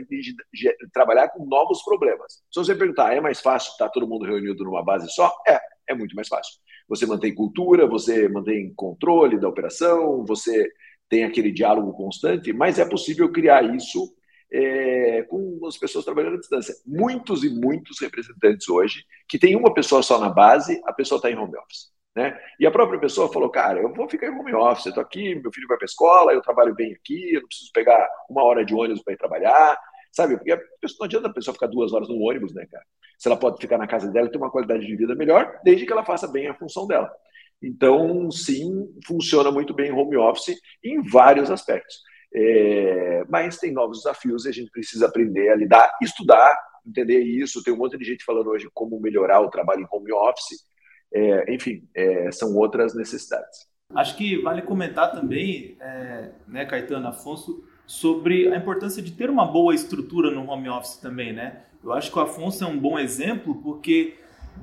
trabalhar 0.94 1.30
com 1.30 1.46
novos 1.46 1.84
problemas. 1.84 2.44
Se 2.52 2.60
você 2.60 2.76
perguntar, 2.76 3.14
é 3.14 3.20
mais 3.20 3.42
fácil 3.42 3.72
estar 3.72 3.90
todo 3.90 4.08
mundo 4.08 4.26
reunido 4.26 4.64
numa 4.64 4.84
base 4.84 5.10
só? 5.10 5.36
É, 5.48 5.60
é 5.90 5.96
muito 5.96 6.16
mais 6.16 6.28
fácil. 6.28 6.54
Você 6.90 7.06
mantém 7.06 7.34
cultura, 7.34 7.88
você 7.88 8.28
mantém 8.28 8.74
controle 8.74 9.40
da 9.40 9.48
operação, 9.48 10.26
você 10.26 10.68
tem 11.08 11.24
aquele 11.24 11.52
diálogo 11.52 11.94
constante, 11.94 12.52
mas 12.52 12.80
é 12.80 12.86
possível 12.86 13.32
criar 13.32 13.64
isso 13.76 14.14
é, 14.52 15.24
com 15.24 15.60
as 15.68 15.78
pessoas 15.78 16.04
trabalhando 16.04 16.36
à 16.36 16.40
distância. 16.40 16.76
Muitos 16.86 17.44
e 17.44 17.50
muitos 17.50 18.00
representantes 18.02 18.68
hoje 18.68 19.04
que 19.28 19.40
tem 19.40 19.56
uma 19.56 19.74
pessoa 19.74 20.02
só 20.02 20.20
na 20.20 20.30
base, 20.30 20.82
a 20.86 20.94
pessoa 20.94 21.18
está 21.18 21.30
em 21.30 21.38
home 21.38 21.58
office. 21.58 21.92
Né? 22.16 22.38
E 22.60 22.66
a 22.66 22.72
própria 22.72 23.00
pessoa 23.00 23.32
falou, 23.32 23.50
cara, 23.50 23.80
eu 23.80 23.94
vou 23.94 24.10
ficar 24.10 24.28
em 24.28 24.38
home 24.38 24.54
office, 24.54 24.88
eu 24.88 24.90
estou 24.90 25.04
aqui, 25.04 25.36
meu 25.36 25.52
filho 25.54 25.68
vai 25.68 25.78
para 25.78 25.86
a 25.86 25.92
escola, 25.92 26.34
eu 26.34 26.42
trabalho 26.42 26.74
bem 26.74 26.92
aqui, 26.94 27.34
eu 27.34 27.42
não 27.42 27.48
preciso 27.48 27.72
pegar 27.72 28.08
uma 28.30 28.44
hora 28.44 28.66
de 28.66 28.74
ônibus 28.74 29.04
para 29.04 29.14
ir 29.14 29.18
trabalhar, 29.18 29.78
sabe? 30.12 30.36
Porque 30.36 30.56
não 30.56 31.06
adianta 31.06 31.28
a 31.28 31.34
pessoa 31.34 31.54
ficar 31.54 31.68
duas 31.68 31.94
horas 31.94 32.10
no 32.10 32.20
ônibus, 32.20 32.54
né, 32.54 32.66
cara? 32.66 32.84
Se 33.20 33.28
ela 33.28 33.38
pode 33.38 33.62
ficar 33.62 33.78
na 33.78 33.86
casa 33.86 34.10
dela 34.10 34.28
e 34.28 34.32
ter 34.32 34.38
uma 34.38 34.50
qualidade 34.50 34.88
de 34.88 34.96
vida 34.96 35.14
melhor, 35.14 35.60
desde 35.64 35.86
que 35.86 35.92
ela 35.92 36.06
faça 36.06 36.28
bem 36.28 36.48
a 36.48 36.56
função 36.56 36.88
dela. 36.88 37.12
Então, 37.62 38.32
sim, 38.32 38.88
funciona 39.06 39.52
muito 39.52 39.74
bem 39.74 39.92
home 39.92 40.16
office 40.16 40.58
em 40.84 41.02
vários 41.02 41.52
aspectos. 41.52 41.98
É, 42.34 43.26
mas 43.28 43.58
tem 43.58 43.74
novos 43.74 44.00
desafios 44.00 44.46
e 44.46 44.50
a 44.50 44.52
gente 44.54 44.72
precisa 44.72 45.08
aprender 45.08 45.50
a 45.50 45.56
lidar, 45.56 45.92
estudar, 46.02 46.58
entender 46.86 47.20
isso. 47.20 47.64
Tem 47.64 47.74
um 47.74 47.78
monte 47.78 47.98
de 47.98 48.06
gente 48.06 48.24
falando 48.24 48.50
hoje 48.50 48.70
como 48.74 49.00
melhorar 49.00 49.42
o 49.42 49.50
trabalho 49.50 49.82
em 49.82 49.88
home 49.92 50.14
office. 50.14 50.66
É, 51.14 51.54
enfim, 51.54 51.88
é, 51.94 52.32
são 52.32 52.56
outras 52.56 52.96
necessidades. 52.96 53.68
Acho 53.94 54.16
que 54.16 54.42
vale 54.42 54.62
comentar 54.62 55.12
também, 55.12 55.76
é, 55.82 56.32
né, 56.48 56.66
Caetano 56.66 57.08
Afonso, 57.08 57.64
sobre 57.90 58.54
a 58.54 58.56
importância 58.56 59.02
de 59.02 59.12
ter 59.12 59.32
uma 59.32 59.44
boa 59.44 59.74
estrutura 59.74 60.30
no 60.30 60.48
home 60.48 60.70
office 60.70 60.98
também, 60.98 61.34
né? 61.34 61.62
Eu 61.84 61.92
acho 61.92 62.12
que 62.12 62.20
o 62.20 62.22
Afonso 62.22 62.64
é 62.64 62.68
um 62.68 62.78
bom 62.78 63.00
exemplo 63.00 63.56
porque 63.64 64.14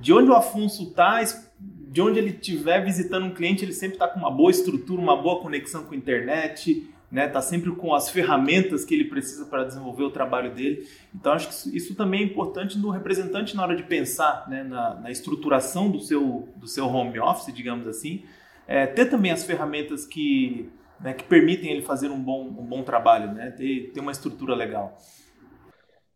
de 0.01 0.13
onde 0.13 0.31
o 0.31 0.33
Afonso 0.33 0.85
está, 0.85 1.21
de 1.59 2.01
onde 2.01 2.21
ele 2.21 2.31
estiver 2.31 2.85
visitando 2.85 3.27
um 3.27 3.35
cliente, 3.35 3.65
ele 3.65 3.73
sempre 3.73 3.97
está 3.97 4.07
com 4.07 4.21
uma 4.21 4.31
boa 4.31 4.53
estrutura, 4.53 5.03
uma 5.03 5.21
boa 5.21 5.41
conexão 5.41 5.83
com 5.83 5.93
a 5.93 5.97
internet, 5.97 6.89
né? 7.11 7.27
Tá 7.27 7.43
sempre 7.43 7.73
com 7.73 7.93
as 7.93 8.09
ferramentas 8.09 8.85
que 8.85 8.95
ele 8.95 9.07
precisa 9.07 9.45
para 9.47 9.65
desenvolver 9.65 10.05
o 10.05 10.11
trabalho 10.13 10.55
dele. 10.55 10.87
Então 11.13 11.33
acho 11.33 11.49
que 11.49 11.55
isso, 11.55 11.77
isso, 11.77 11.95
também 11.97 12.21
é 12.21 12.25
importante 12.25 12.79
no 12.79 12.91
representante 12.91 13.57
na 13.57 13.65
hora 13.65 13.75
de 13.75 13.83
pensar, 13.83 14.49
né? 14.49 14.63
na, 14.63 14.95
na 14.95 15.11
estruturação 15.11 15.91
do 15.91 15.99
seu 15.99 16.49
do 16.55 16.69
seu 16.69 16.87
home 16.87 17.19
office, 17.19 17.53
digamos 17.53 17.89
assim, 17.89 18.23
é, 18.69 18.87
ter 18.87 19.07
também 19.07 19.33
as 19.33 19.43
ferramentas 19.43 20.07
que 20.07 20.71
né, 21.01 21.13
que 21.13 21.25
permitem 21.25 21.71
ele 21.71 21.83
fazer 21.83 22.11
um 22.11 22.21
bom 22.21 22.43
um 22.45 22.67
bom 22.67 22.83
trabalho, 22.83 23.33
né? 23.33 23.51
Ter, 23.51 23.91
ter 23.93 24.01
uma 24.01 24.13
estrutura 24.13 24.55
legal. 24.55 24.97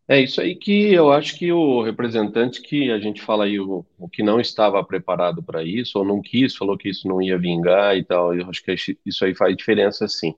É 0.07 0.19
isso 0.19 0.41
aí 0.41 0.55
que 0.55 0.93
eu 0.93 1.09
acho 1.11 1.37
que 1.37 1.53
o 1.53 1.81
representante 1.81 2.61
que 2.61 2.91
a 2.91 2.99
gente 2.99 3.21
fala 3.21 3.45
aí, 3.45 3.57
o, 3.59 3.85
o 3.97 4.09
que 4.09 4.21
não 4.21 4.41
estava 4.41 4.83
preparado 4.83 5.41
para 5.41 5.63
isso, 5.63 5.97
ou 5.97 6.03
não 6.03 6.21
quis, 6.21 6.55
falou 6.55 6.77
que 6.77 6.89
isso 6.89 7.07
não 7.07 7.21
ia 7.21 7.37
vingar 7.37 7.95
e 7.95 8.03
tal, 8.03 8.35
eu 8.35 8.49
acho 8.49 8.61
que 8.61 8.75
isso 9.05 9.23
aí 9.23 9.33
faz 9.33 9.55
diferença 9.55 10.07
sim. 10.09 10.35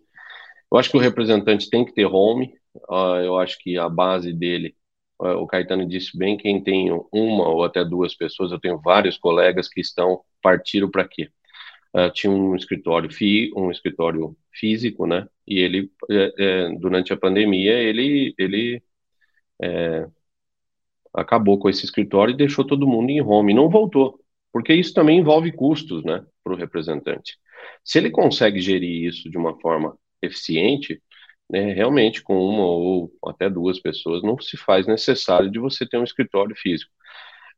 Eu 0.71 0.77
acho 0.77 0.91
que 0.91 0.97
o 0.97 0.99
representante 0.99 1.69
tem 1.69 1.84
que 1.84 1.93
ter 1.93 2.06
home, 2.06 2.53
uh, 2.89 3.17
eu 3.23 3.39
acho 3.39 3.58
que 3.60 3.77
a 3.77 3.89
base 3.89 4.32
dele, 4.32 4.75
uh, 5.19 5.38
o 5.38 5.47
Caetano 5.47 5.88
disse 5.88 6.15
bem, 6.15 6.38
quem 6.38 6.63
tem 6.63 6.91
uma 7.12 7.47
ou 7.47 7.63
até 7.63 7.84
duas 7.84 8.13
pessoas, 8.13 8.51
eu 8.51 8.60
tenho 8.60 8.79
vários 8.79 9.17
colegas 9.17 9.67
que 9.67 9.82
estão, 9.82 10.21
partiram 10.41 10.91
para 10.91 11.08
quê? 11.08 11.29
Uh, 11.95 12.12
tinha 12.12 12.32
um 12.32 12.56
escritório 12.56 13.12
fi, 13.12 13.51
um 13.56 13.69
escritório 13.69 14.36
físico, 14.51 15.06
né? 15.06 15.27
E 15.47 15.60
ele, 15.60 15.91
é, 16.10 16.34
é, 16.39 16.69
durante 16.79 17.13
a 17.13 17.17
pandemia, 17.17 17.73
ele, 17.73 18.34
ele 18.38 18.82
é, 19.62 20.08
acabou 21.13 21.60
com 21.60 21.69
esse 21.69 21.86
escritório 21.86 22.34
e 22.34 22.38
deixou 22.38 22.65
todo 22.65 22.88
mundo 22.88 23.10
em 23.10 23.21
home. 23.21 23.53
Não 23.53 23.69
voltou, 23.69 24.19
porque 24.51 24.73
isso 24.73 24.93
também 24.93 25.19
envolve 25.19 25.51
custos 25.51 26.03
né, 26.03 26.25
para 26.43 26.53
o 26.53 26.58
representante. 26.58 27.38
Se 27.84 27.97
ele 27.97 28.10
consegue 28.10 28.60
gerir 28.60 29.08
isso 29.08 29.29
de 29.29 29.38
uma 29.38 29.60
forma 29.60 29.97
eficiente, 30.21 31.01
né, 31.49 31.73
realmente 31.73 32.23
com 32.23 32.38
uma 32.38 32.65
ou 32.65 33.12
até 33.27 33.49
duas 33.49 33.79
pessoas 33.79 34.23
não 34.23 34.39
se 34.39 34.58
faz 34.58 34.88
necessário 34.88 35.51
de 35.51 35.60
você 35.60 35.88
ter 35.88 35.97
um 35.97 36.03
escritório 36.03 36.56
físico. 36.56 36.91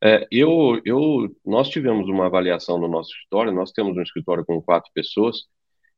É, 0.03 0.27
eu, 0.31 0.81
eu, 0.85 1.35
nós 1.45 1.69
tivemos 1.69 2.07
uma 2.07 2.27
avaliação 2.27 2.77
no 2.77 2.87
nosso 2.87 3.11
escritório, 3.11 3.51
nós 3.51 3.71
temos 3.71 3.97
um 3.97 4.01
escritório 4.01 4.45
com 4.45 4.61
quatro 4.61 4.91
pessoas, 4.93 5.45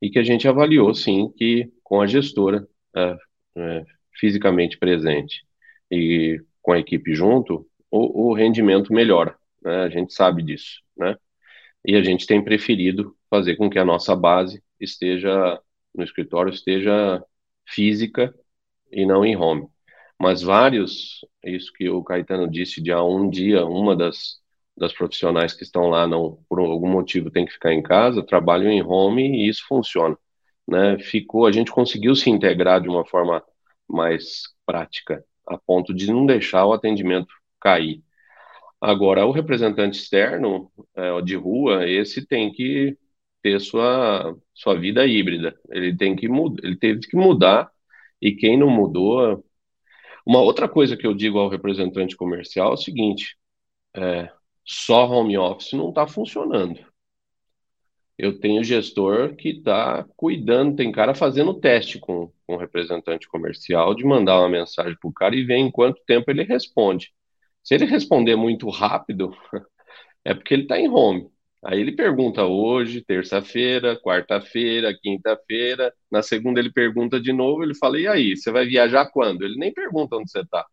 e 0.01 0.09
que 0.09 0.19
a 0.19 0.23
gente 0.23 0.47
avaliou, 0.47 0.93
sim, 0.93 1.31
que 1.35 1.71
com 1.83 2.01
a 2.01 2.07
gestora 2.07 2.67
é, 2.95 3.17
é, 3.57 3.85
fisicamente 4.19 4.77
presente 4.77 5.43
e 5.91 6.41
com 6.61 6.73
a 6.73 6.79
equipe 6.79 7.13
junto, 7.15 7.67
o, 7.89 8.29
o 8.29 8.33
rendimento 8.33 8.93
melhora. 8.93 9.35
Né? 9.61 9.83
A 9.83 9.89
gente 9.89 10.13
sabe 10.13 10.43
disso, 10.43 10.81
né? 10.97 11.15
E 11.85 11.95
a 11.95 12.03
gente 12.03 12.27
tem 12.27 12.43
preferido 12.43 13.15
fazer 13.29 13.55
com 13.55 13.69
que 13.69 13.79
a 13.79 13.85
nossa 13.85 14.15
base 14.15 14.61
esteja 14.79 15.59
no 15.95 16.03
escritório, 16.03 16.53
esteja 16.53 17.23
física 17.65 18.33
e 18.91 19.05
não 19.05 19.25
em 19.25 19.35
home. 19.35 19.67
Mas 20.19 20.41
vários, 20.41 21.25
isso 21.43 21.71
que 21.73 21.89
o 21.89 22.03
Caetano 22.03 22.49
disse, 22.49 22.81
de 22.81 22.91
a 22.91 23.03
um 23.03 23.29
dia, 23.29 23.65
uma 23.65 23.95
das, 23.95 24.39
das 24.75 24.93
profissionais 24.93 25.53
que 25.53 25.63
estão 25.63 25.87
lá, 25.89 26.07
não 26.07 26.39
por 26.49 26.59
algum 26.59 26.89
motivo 26.89 27.31
tem 27.31 27.45
que 27.45 27.53
ficar 27.53 27.73
em 27.73 27.83
casa, 27.83 28.23
trabalham 28.23 28.71
em 28.71 28.83
home 28.83 29.45
e 29.45 29.49
isso 29.49 29.63
funciona. 29.67 30.17
Né? 30.67 30.97
Ficou, 30.99 31.45
a 31.45 31.51
gente 31.51 31.71
conseguiu 31.71 32.15
se 32.15 32.29
integrar 32.29 32.81
de 32.81 32.89
uma 32.89 33.05
forma 33.05 33.43
mais 33.87 34.43
prática 34.65 35.23
a 35.45 35.57
ponto 35.57 35.93
de 35.93 36.11
não 36.11 36.25
deixar 36.25 36.65
o 36.65 36.73
atendimento 36.73 37.33
cair. 37.59 38.03
Agora, 38.81 39.25
o 39.25 39.31
representante 39.31 39.97
externo 39.97 40.71
é, 40.95 41.21
de 41.21 41.35
rua, 41.35 41.89
esse 41.89 42.25
tem 42.25 42.51
que 42.51 42.97
ter 43.41 43.59
sua, 43.59 44.35
sua 44.53 44.75
vida 44.79 45.05
híbrida. 45.07 45.57
Ele 45.71 45.95
tem 45.95 46.15
que 46.15 46.27
ele 46.27 46.75
teve 46.77 46.99
que 47.01 47.15
mudar, 47.15 47.71
e 48.21 48.33
quem 48.33 48.57
não 48.57 48.69
mudou. 48.69 49.43
Uma 50.27 50.41
outra 50.41 50.67
coisa 50.69 50.97
que 50.97 51.07
eu 51.07 51.13
digo 51.13 51.39
ao 51.39 51.49
representante 51.49 52.15
comercial 52.15 52.71
é 52.71 52.73
o 52.73 52.77
seguinte: 52.77 53.37
é, 53.95 54.31
só 54.65 55.07
home 55.09 55.37
office 55.37 55.73
não 55.73 55.89
está 55.89 56.07
funcionando 56.07 56.79
eu 58.17 58.39
tenho 58.39 58.63
gestor 58.63 59.35
que 59.35 59.49
está 59.49 60.03
cuidando, 60.15 60.75
tem 60.75 60.91
cara 60.91 61.13
fazendo 61.13 61.53
teste 61.53 61.99
com, 61.99 62.31
com 62.47 62.55
o 62.55 62.57
representante 62.57 63.27
comercial 63.27 63.93
de 63.93 64.03
mandar 64.03 64.39
uma 64.39 64.49
mensagem 64.49 64.97
para 64.99 65.09
o 65.09 65.13
cara 65.13 65.35
e 65.35 65.45
ver 65.45 65.57
em 65.57 65.69
quanto 65.69 66.01
tempo 66.05 66.31
ele 66.31 66.43
responde. 66.43 67.13
Se 67.63 67.75
ele 67.75 67.85
responder 67.85 68.35
muito 68.35 68.69
rápido, 68.69 69.35
é 70.25 70.33
porque 70.33 70.53
ele 70.53 70.63
está 70.63 70.79
em 70.79 70.89
home. 70.89 71.29
Aí 71.65 71.81
ele 71.81 71.91
pergunta 71.91 72.45
hoje, 72.45 73.01
terça-feira, 73.03 73.99
quarta-feira, 73.99 74.95
quinta-feira. 75.01 75.93
Na 76.11 76.21
segunda 76.21 76.59
ele 76.59 76.71
pergunta 76.71 77.19
de 77.19 77.33
novo, 77.33 77.63
ele 77.63 77.75
fala, 77.75 77.99
e 77.99 78.07
aí, 78.07 78.35
você 78.37 78.51
vai 78.51 78.65
viajar 78.65 79.07
quando? 79.11 79.43
Ele 79.43 79.57
nem 79.57 79.73
pergunta 79.73 80.15
onde 80.17 80.29
você 80.31 80.41
está. 80.41 80.65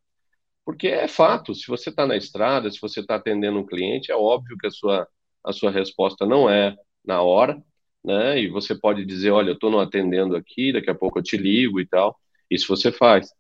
Porque 0.64 0.88
é 0.88 1.08
fato, 1.08 1.54
se 1.54 1.66
você 1.68 1.90
está 1.90 2.06
na 2.06 2.16
estrada, 2.16 2.70
se 2.70 2.80
você 2.80 3.00
está 3.00 3.16
atendendo 3.16 3.58
um 3.58 3.66
cliente, 3.66 4.10
é 4.12 4.16
óbvio 4.16 4.56
que 4.58 4.66
a 4.66 4.70
sua, 4.70 5.08
a 5.44 5.52
sua 5.52 5.70
resposta 5.70 6.26
não 6.26 6.48
é 6.50 6.76
na 7.04 7.22
hora, 7.22 7.62
né? 8.04 8.40
E 8.40 8.48
você 8.48 8.74
pode 8.74 9.04
dizer, 9.04 9.30
olha, 9.30 9.50
eu 9.50 9.54
estou 9.54 9.70
não 9.70 9.80
atendendo 9.80 10.36
aqui, 10.36 10.72
daqui 10.72 10.90
a 10.90 10.94
pouco 10.94 11.18
eu 11.18 11.22
te 11.22 11.36
ligo 11.36 11.80
e 11.80 11.86
tal. 11.86 12.18
Isso 12.50 12.68
você 12.68 12.92
faz. 12.92 13.30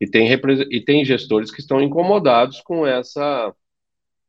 E 0.00 0.06
tem, 0.08 0.28
e 0.70 0.80
tem 0.84 1.04
gestores 1.04 1.50
que 1.50 1.60
estão 1.60 1.80
incomodados 1.82 2.60
com 2.62 2.86
essa 2.86 3.54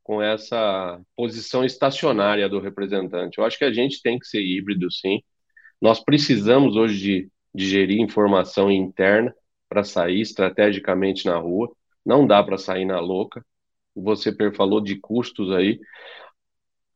com 0.06 0.22
essa 0.22 1.00
posição 1.16 1.64
estacionária 1.64 2.48
do 2.48 2.60
representante. 2.60 3.38
Eu 3.38 3.44
acho 3.44 3.58
que 3.58 3.64
a 3.64 3.72
gente 3.72 4.00
tem 4.00 4.20
que 4.20 4.26
ser 4.28 4.40
híbrido, 4.40 4.88
sim. 4.88 5.20
Nós 5.82 5.98
precisamos 5.98 6.76
hoje 6.76 7.00
de, 7.00 7.30
de 7.52 7.66
gerir 7.68 7.98
informação 7.98 8.70
interna 8.70 9.34
para 9.68 9.82
sair 9.82 10.20
estrategicamente 10.20 11.26
na 11.26 11.36
rua. 11.38 11.74
Não 12.04 12.24
dá 12.24 12.40
para 12.40 12.56
sair 12.56 12.84
na 12.84 13.00
louca. 13.00 13.44
Você 13.96 14.32
falou 14.52 14.80
de 14.80 14.94
custos 14.94 15.50
aí. 15.50 15.80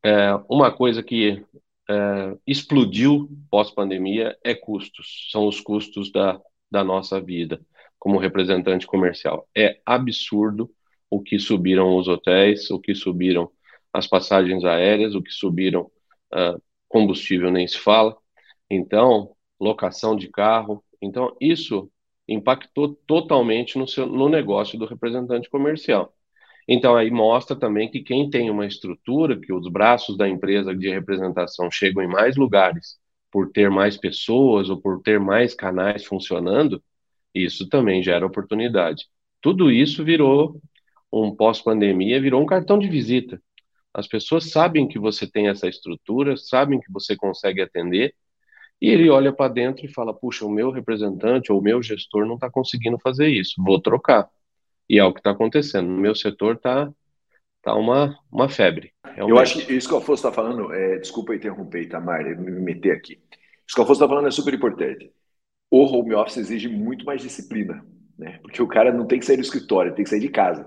É, 0.04 0.32
uma 0.48 0.70
coisa 0.70 1.02
que 1.02 1.44
é, 1.90 2.36
explodiu 2.46 3.28
pós-pandemia 3.50 4.38
é 4.44 4.54
custos, 4.54 5.28
são 5.32 5.48
os 5.48 5.60
custos 5.60 6.12
da, 6.12 6.40
da 6.70 6.84
nossa 6.84 7.20
vida 7.20 7.60
como 7.98 8.18
representante 8.18 8.86
comercial. 8.86 9.48
É 9.52 9.80
absurdo 9.84 10.70
o 11.10 11.20
que 11.20 11.38
subiram 11.38 11.96
os 11.96 12.08
hotéis, 12.08 12.70
o 12.70 12.78
que 12.78 12.94
subiram 12.94 13.50
as 13.92 14.06
passagens 14.06 14.64
aéreas, 14.64 15.14
o 15.14 15.22
que 15.22 15.32
subiram 15.32 15.90
uh, 16.32 16.62
combustível 16.88 17.50
nem 17.50 17.66
se 17.66 17.78
fala. 17.78 18.16
Então, 18.70 19.34
locação 19.60 20.16
de 20.16 20.28
carro. 20.28 20.82
Então, 21.02 21.36
isso 21.40 21.90
impactou 22.28 22.94
totalmente 23.06 23.76
no, 23.76 23.88
seu, 23.88 24.06
no 24.06 24.28
negócio 24.28 24.78
do 24.78 24.86
representante 24.86 25.50
comercial. 25.50 26.14
Então, 26.68 26.94
aí 26.94 27.10
mostra 27.10 27.56
também 27.56 27.90
que 27.90 28.00
quem 28.00 28.30
tem 28.30 28.48
uma 28.48 28.66
estrutura, 28.66 29.40
que 29.40 29.52
os 29.52 29.68
braços 29.68 30.16
da 30.16 30.28
empresa 30.28 30.74
de 30.74 30.88
representação 30.88 31.68
chegam 31.70 32.04
em 32.04 32.06
mais 32.06 32.36
lugares 32.36 32.98
por 33.30 33.50
ter 33.50 33.70
mais 33.70 33.96
pessoas 33.96 34.70
ou 34.70 34.80
por 34.80 35.00
ter 35.02 35.18
mais 35.18 35.54
canais 35.54 36.04
funcionando, 36.04 36.82
isso 37.34 37.68
também 37.68 38.02
gera 38.02 38.26
oportunidade. 38.26 39.06
Tudo 39.40 39.70
isso 39.70 40.04
virou 40.04 40.60
um 41.12 41.34
pós-pandemia, 41.34 42.20
virou 42.20 42.42
um 42.42 42.46
cartão 42.46 42.78
de 42.78 42.88
visita. 42.88 43.40
As 43.92 44.06
pessoas 44.06 44.50
sabem 44.50 44.86
que 44.86 44.98
você 44.98 45.26
tem 45.26 45.48
essa 45.48 45.66
estrutura, 45.66 46.36
sabem 46.36 46.78
que 46.78 46.92
você 46.92 47.16
consegue 47.16 47.60
atender, 47.60 48.14
e 48.80 48.88
ele 48.88 49.10
olha 49.10 49.32
para 49.32 49.52
dentro 49.52 49.84
e 49.84 49.92
fala: 49.92 50.14
puxa, 50.14 50.46
o 50.46 50.50
meu 50.50 50.70
representante 50.70 51.52
ou 51.52 51.58
o 51.58 51.62
meu 51.62 51.82
gestor 51.82 52.24
não 52.24 52.34
está 52.36 52.50
conseguindo 52.50 52.98
fazer 52.98 53.28
isso, 53.28 53.62
vou 53.62 53.80
trocar. 53.80 54.28
E 54.88 54.98
é 54.98 55.04
o 55.04 55.12
que 55.12 55.20
está 55.20 55.30
acontecendo. 55.30 55.88
No 55.88 56.00
meu 56.00 56.14
setor 56.14 56.56
está 56.56 56.90
tá 57.62 57.74
uma, 57.74 58.18
uma 58.30 58.48
febre. 58.48 58.92
Realmente. 59.04 59.30
Eu 59.30 59.38
acho 59.38 59.66
que 59.66 59.72
isso 59.72 59.88
que 59.88 59.94
o 59.94 59.98
Afonso 59.98 60.26
está 60.26 60.32
falando, 60.32 60.72
é, 60.72 60.98
desculpa 60.98 61.34
interromper, 61.34 61.88
Tamar, 61.88 62.24
me 62.24 62.50
meter 62.52 62.92
aqui. 62.92 63.20
Isso 63.66 63.74
que 63.74 63.80
o 63.80 63.84
Afonso 63.84 64.02
está 64.02 64.08
falando 64.08 64.28
é 64.28 64.30
super 64.30 64.54
importante. 64.54 65.12
O 65.70 65.84
home 65.84 66.14
office 66.14 66.38
exige 66.38 66.68
muito 66.68 67.04
mais 67.04 67.22
disciplina, 67.22 67.84
né? 68.18 68.38
Porque 68.42 68.60
o 68.60 68.66
cara 68.66 68.92
não 68.92 69.06
tem 69.06 69.20
que 69.20 69.26
sair 69.26 69.36
do 69.36 69.42
escritório, 69.42 69.94
tem 69.94 70.02
que 70.02 70.10
sair 70.10 70.20
de 70.20 70.28
casa. 70.28 70.66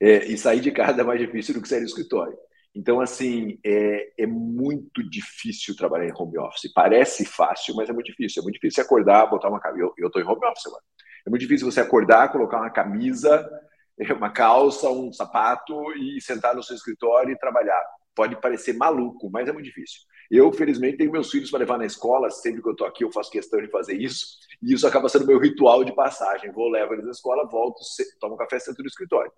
É, 0.00 0.24
e 0.26 0.36
sair 0.36 0.60
de 0.60 0.70
casa 0.70 1.00
é 1.00 1.04
mais 1.04 1.20
difícil 1.20 1.54
do 1.54 1.62
que 1.62 1.68
sair 1.68 1.80
do 1.80 1.86
escritório. 1.86 2.36
Então, 2.74 3.00
assim, 3.00 3.58
é, 3.64 4.12
é, 4.18 4.26
muito 4.26 5.08
difícil 5.08 5.76
trabalhar 5.76 6.08
em 6.08 6.12
home 6.12 6.36
office. 6.38 6.72
Parece 6.72 7.24
fácil, 7.24 7.76
mas 7.76 7.88
é 7.88 7.92
muito 7.92 8.06
difícil. 8.06 8.40
É 8.40 8.42
muito 8.42 8.56
difícil 8.56 8.82
acordar, 8.82 9.26
botar 9.26 9.48
uma 9.48 9.60
camisa. 9.60 9.92
Eu 9.96 10.08
estou 10.08 10.20
em 10.20 10.24
home 10.24 10.44
office 10.44 10.66
agora. 10.66 10.82
É 11.24 11.30
muito 11.30 11.42
difícil 11.42 11.70
você 11.70 11.80
acordar, 11.80 12.32
colocar 12.32 12.58
uma 12.58 12.70
camisa, 12.70 13.48
uma 14.16 14.30
calça, 14.30 14.90
um 14.90 15.12
sapato 15.12 15.74
e 15.94 16.20
sentar 16.20 16.54
no 16.54 16.62
seu 16.64 16.74
escritório 16.74 17.32
e 17.32 17.38
trabalhar. 17.38 17.80
Pode 18.12 18.40
parecer 18.40 18.74
maluco, 18.74 19.30
mas 19.30 19.48
é 19.48 19.52
muito 19.52 19.66
difícil. 19.66 20.00
Eu, 20.30 20.52
felizmente, 20.52 20.98
tenho 20.98 21.12
meus 21.12 21.30
filhos 21.30 21.50
para 21.50 21.60
levar 21.60 21.78
na 21.78 21.86
escola. 21.86 22.28
Sempre 22.30 22.60
que 22.60 22.68
eu 22.68 22.72
estou 22.72 22.86
aqui, 22.86 23.04
eu 23.04 23.12
faço 23.12 23.30
questão 23.30 23.60
de 23.60 23.68
fazer 23.68 23.94
isso. 23.94 24.36
E 24.60 24.72
isso 24.72 24.86
acaba 24.86 25.08
sendo 25.08 25.26
meu 25.26 25.38
ritual 25.38 25.84
de 25.84 25.94
passagem. 25.94 26.50
Vou, 26.50 26.68
levo 26.68 26.94
eles 26.94 27.04
na 27.04 27.12
escola, 27.12 27.48
volto, 27.48 27.80
tomo 28.20 28.36
café, 28.36 28.58
sento 28.58 28.80
no 28.82 28.88
escritório. 28.88 29.30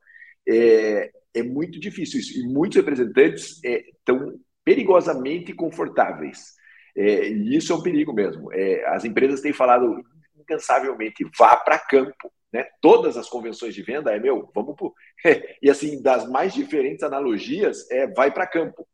É, 0.48 1.10
é 1.34 1.42
muito 1.42 1.78
difícil 1.78 2.20
isso. 2.20 2.38
E 2.38 2.46
muitos 2.46 2.76
representantes 2.76 3.60
estão 3.62 4.30
é, 4.30 4.32
perigosamente 4.64 5.52
confortáveis. 5.52 6.54
É, 6.96 7.28
e 7.28 7.56
isso 7.56 7.72
é 7.72 7.76
um 7.76 7.82
perigo 7.82 8.12
mesmo. 8.12 8.52
É, 8.52 8.86
as 8.88 9.04
empresas 9.04 9.40
têm 9.40 9.52
falado 9.52 10.02
incansavelmente: 10.38 11.26
vá 11.38 11.56
para 11.56 11.78
campo. 11.78 12.32
Né? 12.52 12.66
Todas 12.80 13.16
as 13.16 13.28
convenções 13.28 13.74
de 13.74 13.82
venda 13.82 14.14
é 14.14 14.18
meu, 14.18 14.50
vamos 14.54 14.76
pro... 14.76 14.94
e 15.60 15.68
assim 15.68 16.00
das 16.00 16.28
mais 16.28 16.54
diferentes 16.54 17.02
analogias 17.02 17.90
é 17.90 18.06
vai 18.06 18.32
para 18.32 18.46
campo. 18.46 18.86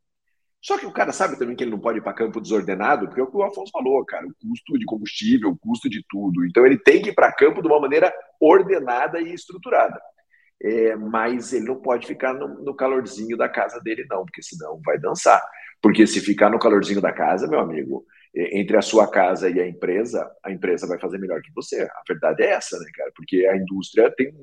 Só 0.61 0.77
que 0.77 0.85
o 0.85 0.93
cara 0.93 1.11
sabe 1.11 1.37
também 1.37 1.55
que 1.55 1.63
ele 1.63 1.71
não 1.71 1.79
pode 1.79 1.99
ir 1.99 2.01
para 2.01 2.13
campo 2.13 2.39
desordenado, 2.39 3.05
porque 3.05 3.19
é 3.19 3.23
o 3.23 3.29
que 3.29 3.35
o 3.35 3.43
Afonso 3.43 3.71
falou, 3.71 4.03
cara, 4.05 4.25
o 4.25 4.33
custo 4.47 4.79
de 4.79 4.85
combustível, 4.85 5.49
o 5.49 5.57
custo 5.57 5.89
de 5.89 6.01
tudo. 6.09 6.45
Então 6.45 6.65
ele 6.65 6.77
tem 6.77 7.01
que 7.01 7.09
ir 7.09 7.13
para 7.13 7.33
campo 7.33 7.61
de 7.61 7.67
uma 7.67 7.81
maneira 7.81 8.13
ordenada 8.39 9.19
e 9.19 9.33
estruturada. 9.33 10.01
É, 10.63 10.95
mas 10.95 11.51
ele 11.51 11.65
não 11.65 11.75
pode 11.75 12.07
ficar 12.07 12.33
no, 12.33 12.47
no, 12.63 12.73
calorzinho 12.73 13.35
da 13.35 13.49
casa 13.49 13.81
dele, 13.81 14.05
não, 14.09 14.23
porque 14.23 14.41
senão 14.41 14.79
vai 14.85 14.97
dançar. 14.97 15.41
Porque 15.81 16.07
se 16.07 16.21
ficar 16.21 16.49
no 16.49 16.57
calorzinho 16.57 17.01
da 17.01 17.11
casa, 17.11 17.47
meu 17.47 17.59
amigo, 17.59 18.05
entre 18.33 18.77
a 18.77 18.81
sua 18.81 19.09
casa 19.09 19.49
e 19.49 19.59
a 19.59 19.67
empresa, 19.67 20.29
a 20.41 20.51
empresa 20.51 20.87
vai 20.87 20.97
fazer 20.99 21.17
melhor 21.17 21.41
que 21.41 21.51
você. 21.53 21.81
A 21.81 22.01
verdade 22.07 22.43
é 22.43 22.51
essa, 22.51 22.79
né, 22.79 22.85
cara? 22.95 23.11
Porque 23.15 23.45
a 23.45 23.57
indústria 23.57 24.09
tem 24.15 24.33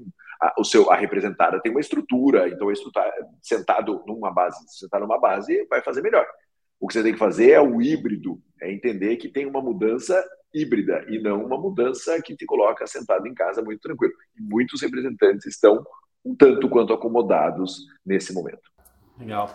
a, 0.40 0.54
o 0.58 0.64
seu 0.64 0.90
a 0.90 0.96
representada 0.96 1.60
tem 1.60 1.70
uma 1.70 1.80
estrutura, 1.80 2.48
então 2.48 2.68
a 2.68 2.72
estrutura 2.72 3.12
sentado 3.42 4.02
numa 4.06 4.32
base, 4.32 4.58
sentar 4.68 5.00
numa 5.00 5.20
base 5.20 5.66
vai 5.68 5.82
fazer 5.82 6.00
melhor. 6.02 6.26
O 6.80 6.88
que 6.88 6.94
você 6.94 7.02
tem 7.02 7.12
que 7.12 7.18
fazer 7.18 7.50
é 7.50 7.60
o 7.60 7.82
híbrido, 7.82 8.40
é 8.60 8.72
entender 8.72 9.16
que 9.16 9.28
tem 9.28 9.44
uma 9.44 9.60
mudança 9.60 10.22
híbrida 10.52 11.04
e 11.08 11.20
não 11.20 11.44
uma 11.44 11.58
mudança 11.58 12.20
que 12.22 12.34
te 12.34 12.46
coloca 12.46 12.86
sentado 12.86 13.26
em 13.26 13.34
casa 13.34 13.62
muito 13.62 13.80
tranquilo. 13.80 14.14
Muitos 14.38 14.80
representantes 14.80 15.46
estão 15.46 15.84
um 16.24 16.34
tanto 16.34 16.68
quanto 16.68 16.92
acomodados 16.92 17.86
nesse 18.04 18.32
momento. 18.32 18.70
Legal. 19.18 19.54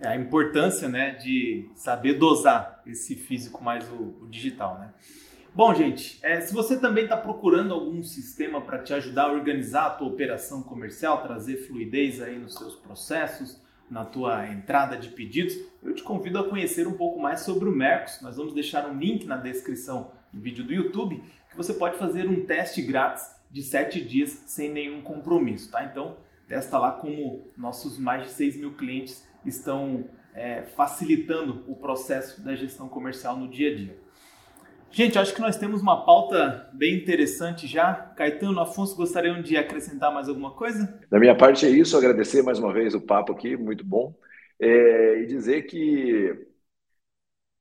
É 0.00 0.08
a 0.08 0.16
importância 0.16 0.88
né, 0.88 1.10
de 1.14 1.70
saber 1.74 2.14
dosar 2.14 2.82
esse 2.86 3.14
físico 3.14 3.62
mais 3.62 3.86
o, 3.90 4.16
o 4.22 4.28
digital. 4.30 4.78
Né? 4.78 4.90
Bom, 5.54 5.74
gente, 5.74 6.18
é, 6.22 6.40
se 6.40 6.54
você 6.54 6.78
também 6.78 7.04
está 7.04 7.16
procurando 7.16 7.74
algum 7.74 8.02
sistema 8.02 8.60
para 8.60 8.78
te 8.78 8.94
ajudar 8.94 9.24
a 9.24 9.32
organizar 9.32 9.86
a 9.86 9.90
tua 9.90 10.08
operação 10.08 10.62
comercial, 10.62 11.22
trazer 11.22 11.66
fluidez 11.66 12.22
aí 12.22 12.38
nos 12.38 12.54
seus 12.54 12.74
processos, 12.76 13.60
na 13.90 14.04
tua 14.04 14.48
entrada 14.48 14.96
de 14.96 15.08
pedidos, 15.08 15.54
eu 15.82 15.92
te 15.92 16.02
convido 16.02 16.38
a 16.38 16.48
conhecer 16.48 16.86
um 16.86 16.92
pouco 16.92 17.20
mais 17.20 17.40
sobre 17.40 17.68
o 17.68 17.72
Mercos. 17.72 18.20
Nós 18.22 18.36
vamos 18.36 18.54
deixar 18.54 18.88
um 18.88 18.96
link 18.96 19.26
na 19.26 19.36
descrição 19.36 20.12
do 20.32 20.40
vídeo 20.40 20.64
do 20.64 20.72
YouTube 20.72 21.22
que 21.50 21.56
você 21.56 21.74
pode 21.74 21.98
fazer 21.98 22.28
um 22.28 22.46
teste 22.46 22.80
grátis 22.80 23.39
de 23.50 23.62
7 23.62 24.00
dias 24.00 24.30
sem 24.46 24.70
nenhum 24.70 25.02
compromisso, 25.02 25.70
tá? 25.70 25.84
Então, 25.84 26.16
testa 26.48 26.78
lá 26.78 26.92
como 26.92 27.52
nossos 27.56 27.98
mais 27.98 28.24
de 28.24 28.30
6 28.30 28.56
mil 28.56 28.74
clientes 28.74 29.26
estão 29.44 30.04
é, 30.34 30.62
facilitando 30.62 31.64
o 31.66 31.74
processo 31.74 32.42
da 32.42 32.54
gestão 32.54 32.88
comercial 32.88 33.36
no 33.36 33.48
dia 33.48 33.72
a 33.72 33.74
dia. 33.74 33.98
Gente, 34.92 35.18
acho 35.18 35.32
que 35.32 35.40
nós 35.40 35.56
temos 35.56 35.82
uma 35.82 36.04
pauta 36.04 36.68
bem 36.72 36.96
interessante 36.96 37.66
já. 37.66 37.94
Caetano, 38.16 38.58
Afonso, 38.58 38.96
gostariam 38.96 39.40
de 39.40 39.56
acrescentar 39.56 40.12
mais 40.12 40.28
alguma 40.28 40.50
coisa? 40.50 40.98
Da 41.08 41.18
minha 41.20 41.36
parte 41.36 41.64
é 41.64 41.70
isso, 41.70 41.96
agradecer 41.96 42.42
mais 42.42 42.58
uma 42.58 42.72
vez 42.72 42.92
o 42.92 43.00
papo 43.00 43.32
aqui, 43.32 43.56
muito 43.56 43.84
bom. 43.84 44.12
É, 44.58 45.22
e 45.22 45.26
dizer 45.26 45.62
que 45.62 46.48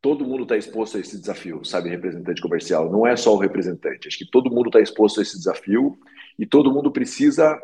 todo 0.01 0.25
mundo 0.25 0.43
está 0.43 0.55
exposto 0.55 0.97
a 0.97 0.99
esse 0.99 1.19
desafio, 1.19 1.63
sabe, 1.63 1.89
representante 1.89 2.41
comercial. 2.41 2.91
Não 2.91 3.05
é 3.05 3.15
só 3.15 3.33
o 3.33 3.39
representante. 3.39 4.07
Acho 4.07 4.17
que 4.17 4.29
todo 4.29 4.49
mundo 4.49 4.67
está 4.67 4.79
exposto 4.79 5.19
a 5.19 5.23
esse 5.23 5.37
desafio 5.37 5.97
e 6.37 6.45
todo 6.45 6.71
mundo 6.71 6.91
precisa 6.91 7.59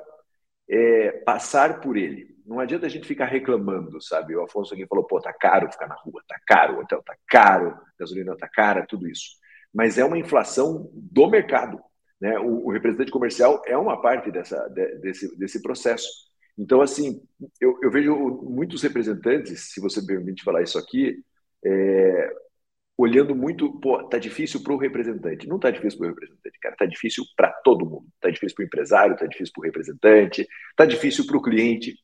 é, 0.69 1.11
passar 1.25 1.79
por 1.79 1.95
ele. 1.95 2.35
Não 2.45 2.59
adianta 2.59 2.85
a 2.85 2.89
gente 2.89 3.07
ficar 3.07 3.25
reclamando, 3.25 4.01
sabe? 4.01 4.35
O 4.35 4.43
Afonso 4.43 4.73
aqui 4.73 4.85
falou, 4.85 5.05
pô, 5.05 5.19
tá 5.19 5.33
caro 5.33 5.71
ficar 5.71 5.87
na 5.87 5.95
rua, 5.95 6.21
tá 6.27 6.39
caro, 6.45 6.77
o 6.77 6.79
hotel 6.81 7.01
tá 7.03 7.15
caro, 7.27 7.75
gasolina 7.99 8.35
tá 8.37 8.47
cara, 8.47 8.85
tudo 8.85 9.07
isso. 9.07 9.37
Mas 9.73 9.97
é 9.97 10.05
uma 10.05 10.17
inflação 10.17 10.89
do 10.93 11.27
mercado. 11.27 11.79
Né? 12.19 12.37
O, 12.39 12.67
o 12.67 12.71
representante 12.71 13.11
comercial 13.11 13.61
é 13.65 13.75
uma 13.77 14.01
parte 14.01 14.29
dessa, 14.29 14.67
de, 14.67 14.97
desse, 14.99 15.37
desse 15.37 15.61
processo. 15.61 16.07
Então, 16.57 16.81
assim, 16.81 17.21
eu, 17.59 17.77
eu 17.81 17.91
vejo 17.91 18.15
muitos 18.43 18.81
representantes, 18.83 19.73
se 19.73 19.81
você 19.81 19.99
me 20.01 20.07
permite 20.07 20.43
falar 20.43 20.61
isso 20.61 20.77
aqui, 20.77 21.23
é, 21.65 22.31
olhando 22.97 23.35
muito, 23.35 23.79
pô, 23.79 24.03
tá 24.03 24.17
difícil 24.17 24.61
para 24.63 24.73
o 24.73 24.77
representante. 24.77 25.47
Não 25.47 25.59
tá 25.59 25.71
difícil 25.71 25.99
para 25.99 26.07
o 26.07 26.09
representante, 26.11 26.59
cara, 26.59 26.75
tá 26.75 26.85
difícil 26.85 27.23
para 27.35 27.51
todo 27.63 27.85
mundo. 27.85 28.05
Tá 28.21 28.29
difícil 28.29 28.55
para 28.55 28.63
o 28.63 28.65
empresário, 28.65 29.17
tá 29.17 29.25
difícil 29.25 29.53
para 29.53 29.61
o 29.61 29.65
representante, 29.65 30.47
tá 30.75 30.85
difícil 30.85 31.25
para 31.25 31.37
o 31.37 31.41
cliente. 31.41 31.95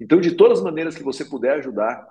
Então, 0.00 0.20
de 0.20 0.34
todas 0.34 0.58
as 0.58 0.64
maneiras 0.64 0.96
que 0.96 1.02
você 1.02 1.24
puder 1.24 1.52
ajudar 1.58 2.04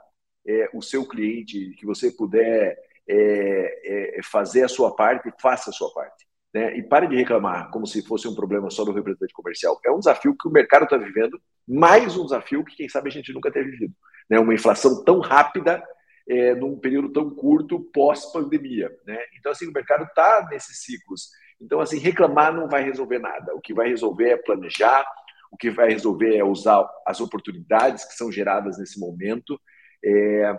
é, 0.48 0.70
o 0.74 0.82
seu 0.82 1.08
cliente, 1.08 1.72
que 1.78 1.86
você 1.86 2.12
puder 2.12 2.78
é, 3.08 4.18
é, 4.18 4.22
fazer 4.24 4.64
a 4.64 4.70
sua 4.70 4.96
parte, 4.96 5.34
faça 5.42 5.72
a 5.72 5.74
sua 5.74 5.92
parte. 5.94 6.28
Né? 6.54 6.78
E 6.78 6.84
pare 6.84 7.08
de 7.08 7.16
reclamar 7.16 7.70
como 7.72 7.86
se 7.86 8.06
fosse 8.06 8.28
um 8.28 8.34
problema 8.34 8.70
só 8.70 8.84
do 8.86 8.92
representante 8.92 9.34
comercial. 9.34 9.80
É 9.86 9.92
um 9.92 10.00
desafio 10.00 10.36
que 10.36 10.48
o 10.48 10.52
mercado 10.52 10.84
está 10.84 10.98
vivendo, 10.98 11.40
mais 11.68 12.16
um 12.16 12.24
desafio 12.24 12.64
que, 12.64 12.76
quem 12.76 12.90
sabe, 12.90 13.10
a 13.10 13.12
gente 13.12 13.34
nunca 13.34 13.52
teve 13.52 13.72
vivido. 13.72 13.94
Né? 14.30 14.40
Uma 14.40 14.54
inflação 14.54 15.04
tão 15.04 15.20
rápida 15.20 15.84
é, 16.30 16.54
num 16.54 16.80
período 16.80 17.12
tão 17.12 17.30
curto 17.32 17.80
pós-pandemia. 17.92 18.90
Né? 19.06 19.18
Então, 19.38 19.52
assim, 19.52 19.68
o 19.68 19.74
mercado 19.74 20.04
está 20.04 20.48
nesses 20.52 20.84
ciclos. 20.84 21.30
Então, 21.60 21.80
assim, 21.80 21.98
reclamar 21.98 22.54
não 22.54 22.70
vai 22.70 22.84
resolver 22.84 23.18
nada. 23.18 23.56
O 23.56 23.60
que 23.60 23.74
vai 23.74 23.90
resolver 23.90 24.30
é 24.30 24.38
planejar, 24.38 25.04
o 25.52 25.58
que 25.58 25.72
vai 25.72 25.90
resolver 25.90 26.38
é 26.38 26.44
usar 26.44 26.88
as 27.06 27.20
oportunidades 27.20 28.06
que 28.06 28.14
são 28.14 28.32
geradas 28.32 28.78
nesse 28.78 29.00
momento. 29.00 29.60
É, 30.06 30.56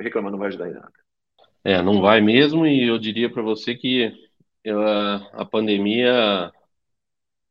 reclamar 0.00 0.30
não 0.30 0.38
vai 0.38 0.48
ajudar 0.48 0.70
em 0.70 0.74
nada. 0.74 0.92
É, 1.64 1.82
não 1.82 2.00
vai 2.00 2.20
mesmo, 2.20 2.64
e 2.64 2.86
eu 2.86 2.98
diria 2.98 3.30
para 3.30 3.42
você 3.42 3.74
que 3.74 4.06
uh, 4.66 5.28
a 5.32 5.44
pandemia 5.44 6.52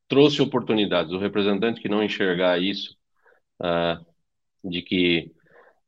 trouxe 0.08 0.42
oportunidades. 0.42 1.12
O 1.12 1.20
representante 1.20 1.82
que 1.82 1.90
não 1.90 2.02
enxergar 2.02 2.60
isso, 2.60 2.96
uh, 3.62 4.04
de 4.64 4.82
que 4.82 5.34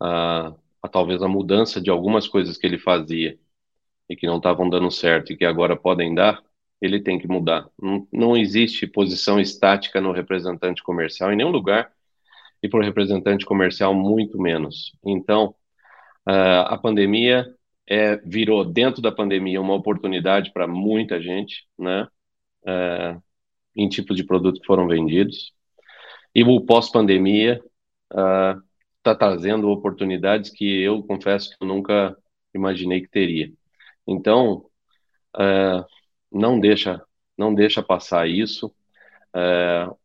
uh, 0.01 0.53
a, 0.81 0.87
talvez 0.87 1.21
a 1.21 1.27
mudança 1.27 1.81
de 1.81 1.89
algumas 1.89 2.27
coisas 2.27 2.57
que 2.57 2.65
ele 2.65 2.77
fazia 2.77 3.37
e 4.09 4.15
que 4.15 4.27
não 4.27 4.37
estavam 4.37 4.69
dando 4.69 4.89
certo 4.89 5.31
e 5.31 5.37
que 5.37 5.45
agora 5.45 5.75
podem 5.75 6.13
dar, 6.13 6.41
ele 6.81 6.99
tem 6.99 7.19
que 7.19 7.27
mudar. 7.27 7.69
Não, 7.81 8.07
não 8.11 8.37
existe 8.37 8.87
posição 8.87 9.39
estática 9.39 10.01
no 10.01 10.11
representante 10.11 10.81
comercial 10.81 11.31
em 11.31 11.35
nenhum 11.35 11.51
lugar 11.51 11.91
e 12.61 12.67
para 12.67 12.79
o 12.79 12.83
representante 12.83 13.45
comercial 13.45 13.93
muito 13.93 14.39
menos. 14.41 14.93
Então, 15.05 15.55
uh, 16.27 16.65
a 16.67 16.77
pandemia 16.77 17.45
é, 17.87 18.17
virou 18.17 18.63
dentro 18.63 19.01
da 19.01 19.11
pandemia 19.11 19.61
uma 19.61 19.73
oportunidade 19.73 20.51
para 20.53 20.67
muita 20.67 21.21
gente, 21.21 21.67
né? 21.77 22.07
Uh, 22.63 23.21
em 23.75 23.87
tipos 23.87 24.15
de 24.15 24.23
produto 24.23 24.59
que 24.59 24.67
foram 24.67 24.87
vendidos. 24.87 25.53
E 26.35 26.43
o 26.43 26.61
pós-pandemia 26.61 27.61
está 28.99 29.15
trazendo 29.15 29.69
oportunidades 29.69 30.49
que 30.49 30.81
eu 30.81 31.01
confesso 31.03 31.49
que 31.49 31.63
eu 31.63 31.67
nunca 31.67 32.15
imaginei 32.53 33.01
que 33.01 33.09
teria. 33.09 33.51
Então, 34.07 34.65
uh, 35.35 35.85
não 36.31 36.59
deixa 36.59 37.01
não 37.37 37.53
deixa 37.53 37.81
passar 37.81 38.27
isso. 38.27 38.67
Uh, 39.33 39.97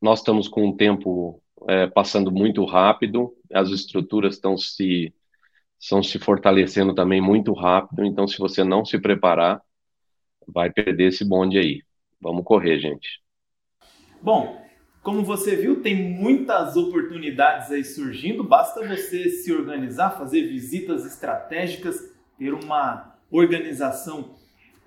nós 0.00 0.20
estamos 0.20 0.48
com 0.48 0.66
um 0.66 0.76
tempo 0.76 1.42
é, 1.68 1.86
passando 1.86 2.30
muito 2.30 2.64
rápido, 2.64 3.34
as 3.52 3.70
estruturas 3.70 4.34
estão 4.34 4.56
se 4.56 5.14
estão 5.78 6.02
se 6.02 6.18
fortalecendo 6.18 6.94
também 6.94 7.20
muito 7.20 7.52
rápido, 7.52 8.04
então 8.04 8.26
se 8.26 8.38
você 8.38 8.64
não 8.64 8.84
se 8.84 8.98
preparar, 8.98 9.60
vai 10.46 10.70
perder 10.70 11.08
esse 11.08 11.24
bonde 11.24 11.58
aí. 11.58 11.82
Vamos 12.20 12.44
correr, 12.44 12.78
gente. 12.78 13.20
Bom, 14.22 14.63
como 15.04 15.22
você 15.22 15.54
viu, 15.54 15.82
tem 15.82 15.94
muitas 15.94 16.76
oportunidades 16.76 17.70
aí 17.70 17.84
surgindo, 17.84 18.42
basta 18.42 18.80
você 18.88 19.28
se 19.28 19.52
organizar, 19.52 20.16
fazer 20.16 20.48
visitas 20.48 21.04
estratégicas, 21.04 22.10
ter 22.38 22.54
uma 22.54 23.14
organização 23.30 24.30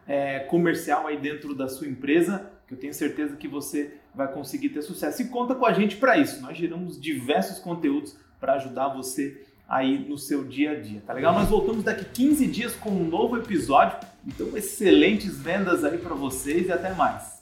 é, 0.07 0.39
comercial 0.39 1.05
aí 1.05 1.17
dentro 1.17 1.53
da 1.53 1.67
sua 1.67 1.87
empresa, 1.87 2.49
que 2.67 2.73
eu 2.73 2.79
tenho 2.79 2.95
certeza 2.95 3.35
que 3.35 3.47
você 3.47 3.93
vai 4.13 4.27
conseguir 4.33 4.69
ter 4.69 4.81
sucesso. 4.81 5.21
E 5.21 5.27
conta 5.27 5.53
com 5.53 5.67
a 5.67 5.71
gente 5.71 5.97
para 5.97 6.17
isso. 6.17 6.41
Nós 6.41 6.57
geramos 6.57 6.99
diversos 6.99 7.59
conteúdos 7.59 8.17
para 8.39 8.53
ajudar 8.53 8.87
você 8.87 9.45
aí 9.69 9.99
no 9.99 10.17
seu 10.17 10.43
dia 10.43 10.71
a 10.71 10.79
dia, 10.79 11.03
tá 11.05 11.13
legal? 11.13 11.33
Nós 11.33 11.47
voltamos 11.47 11.83
daqui 11.83 12.05
15 12.05 12.47
dias 12.47 12.75
com 12.75 12.89
um 12.89 13.07
novo 13.07 13.37
episódio. 13.37 13.99
Então, 14.25 14.57
excelentes 14.57 15.37
vendas 15.37 15.83
aí 15.83 15.99
para 15.99 16.15
vocês 16.15 16.67
e 16.67 16.71
até 16.71 16.91
mais. 16.95 17.36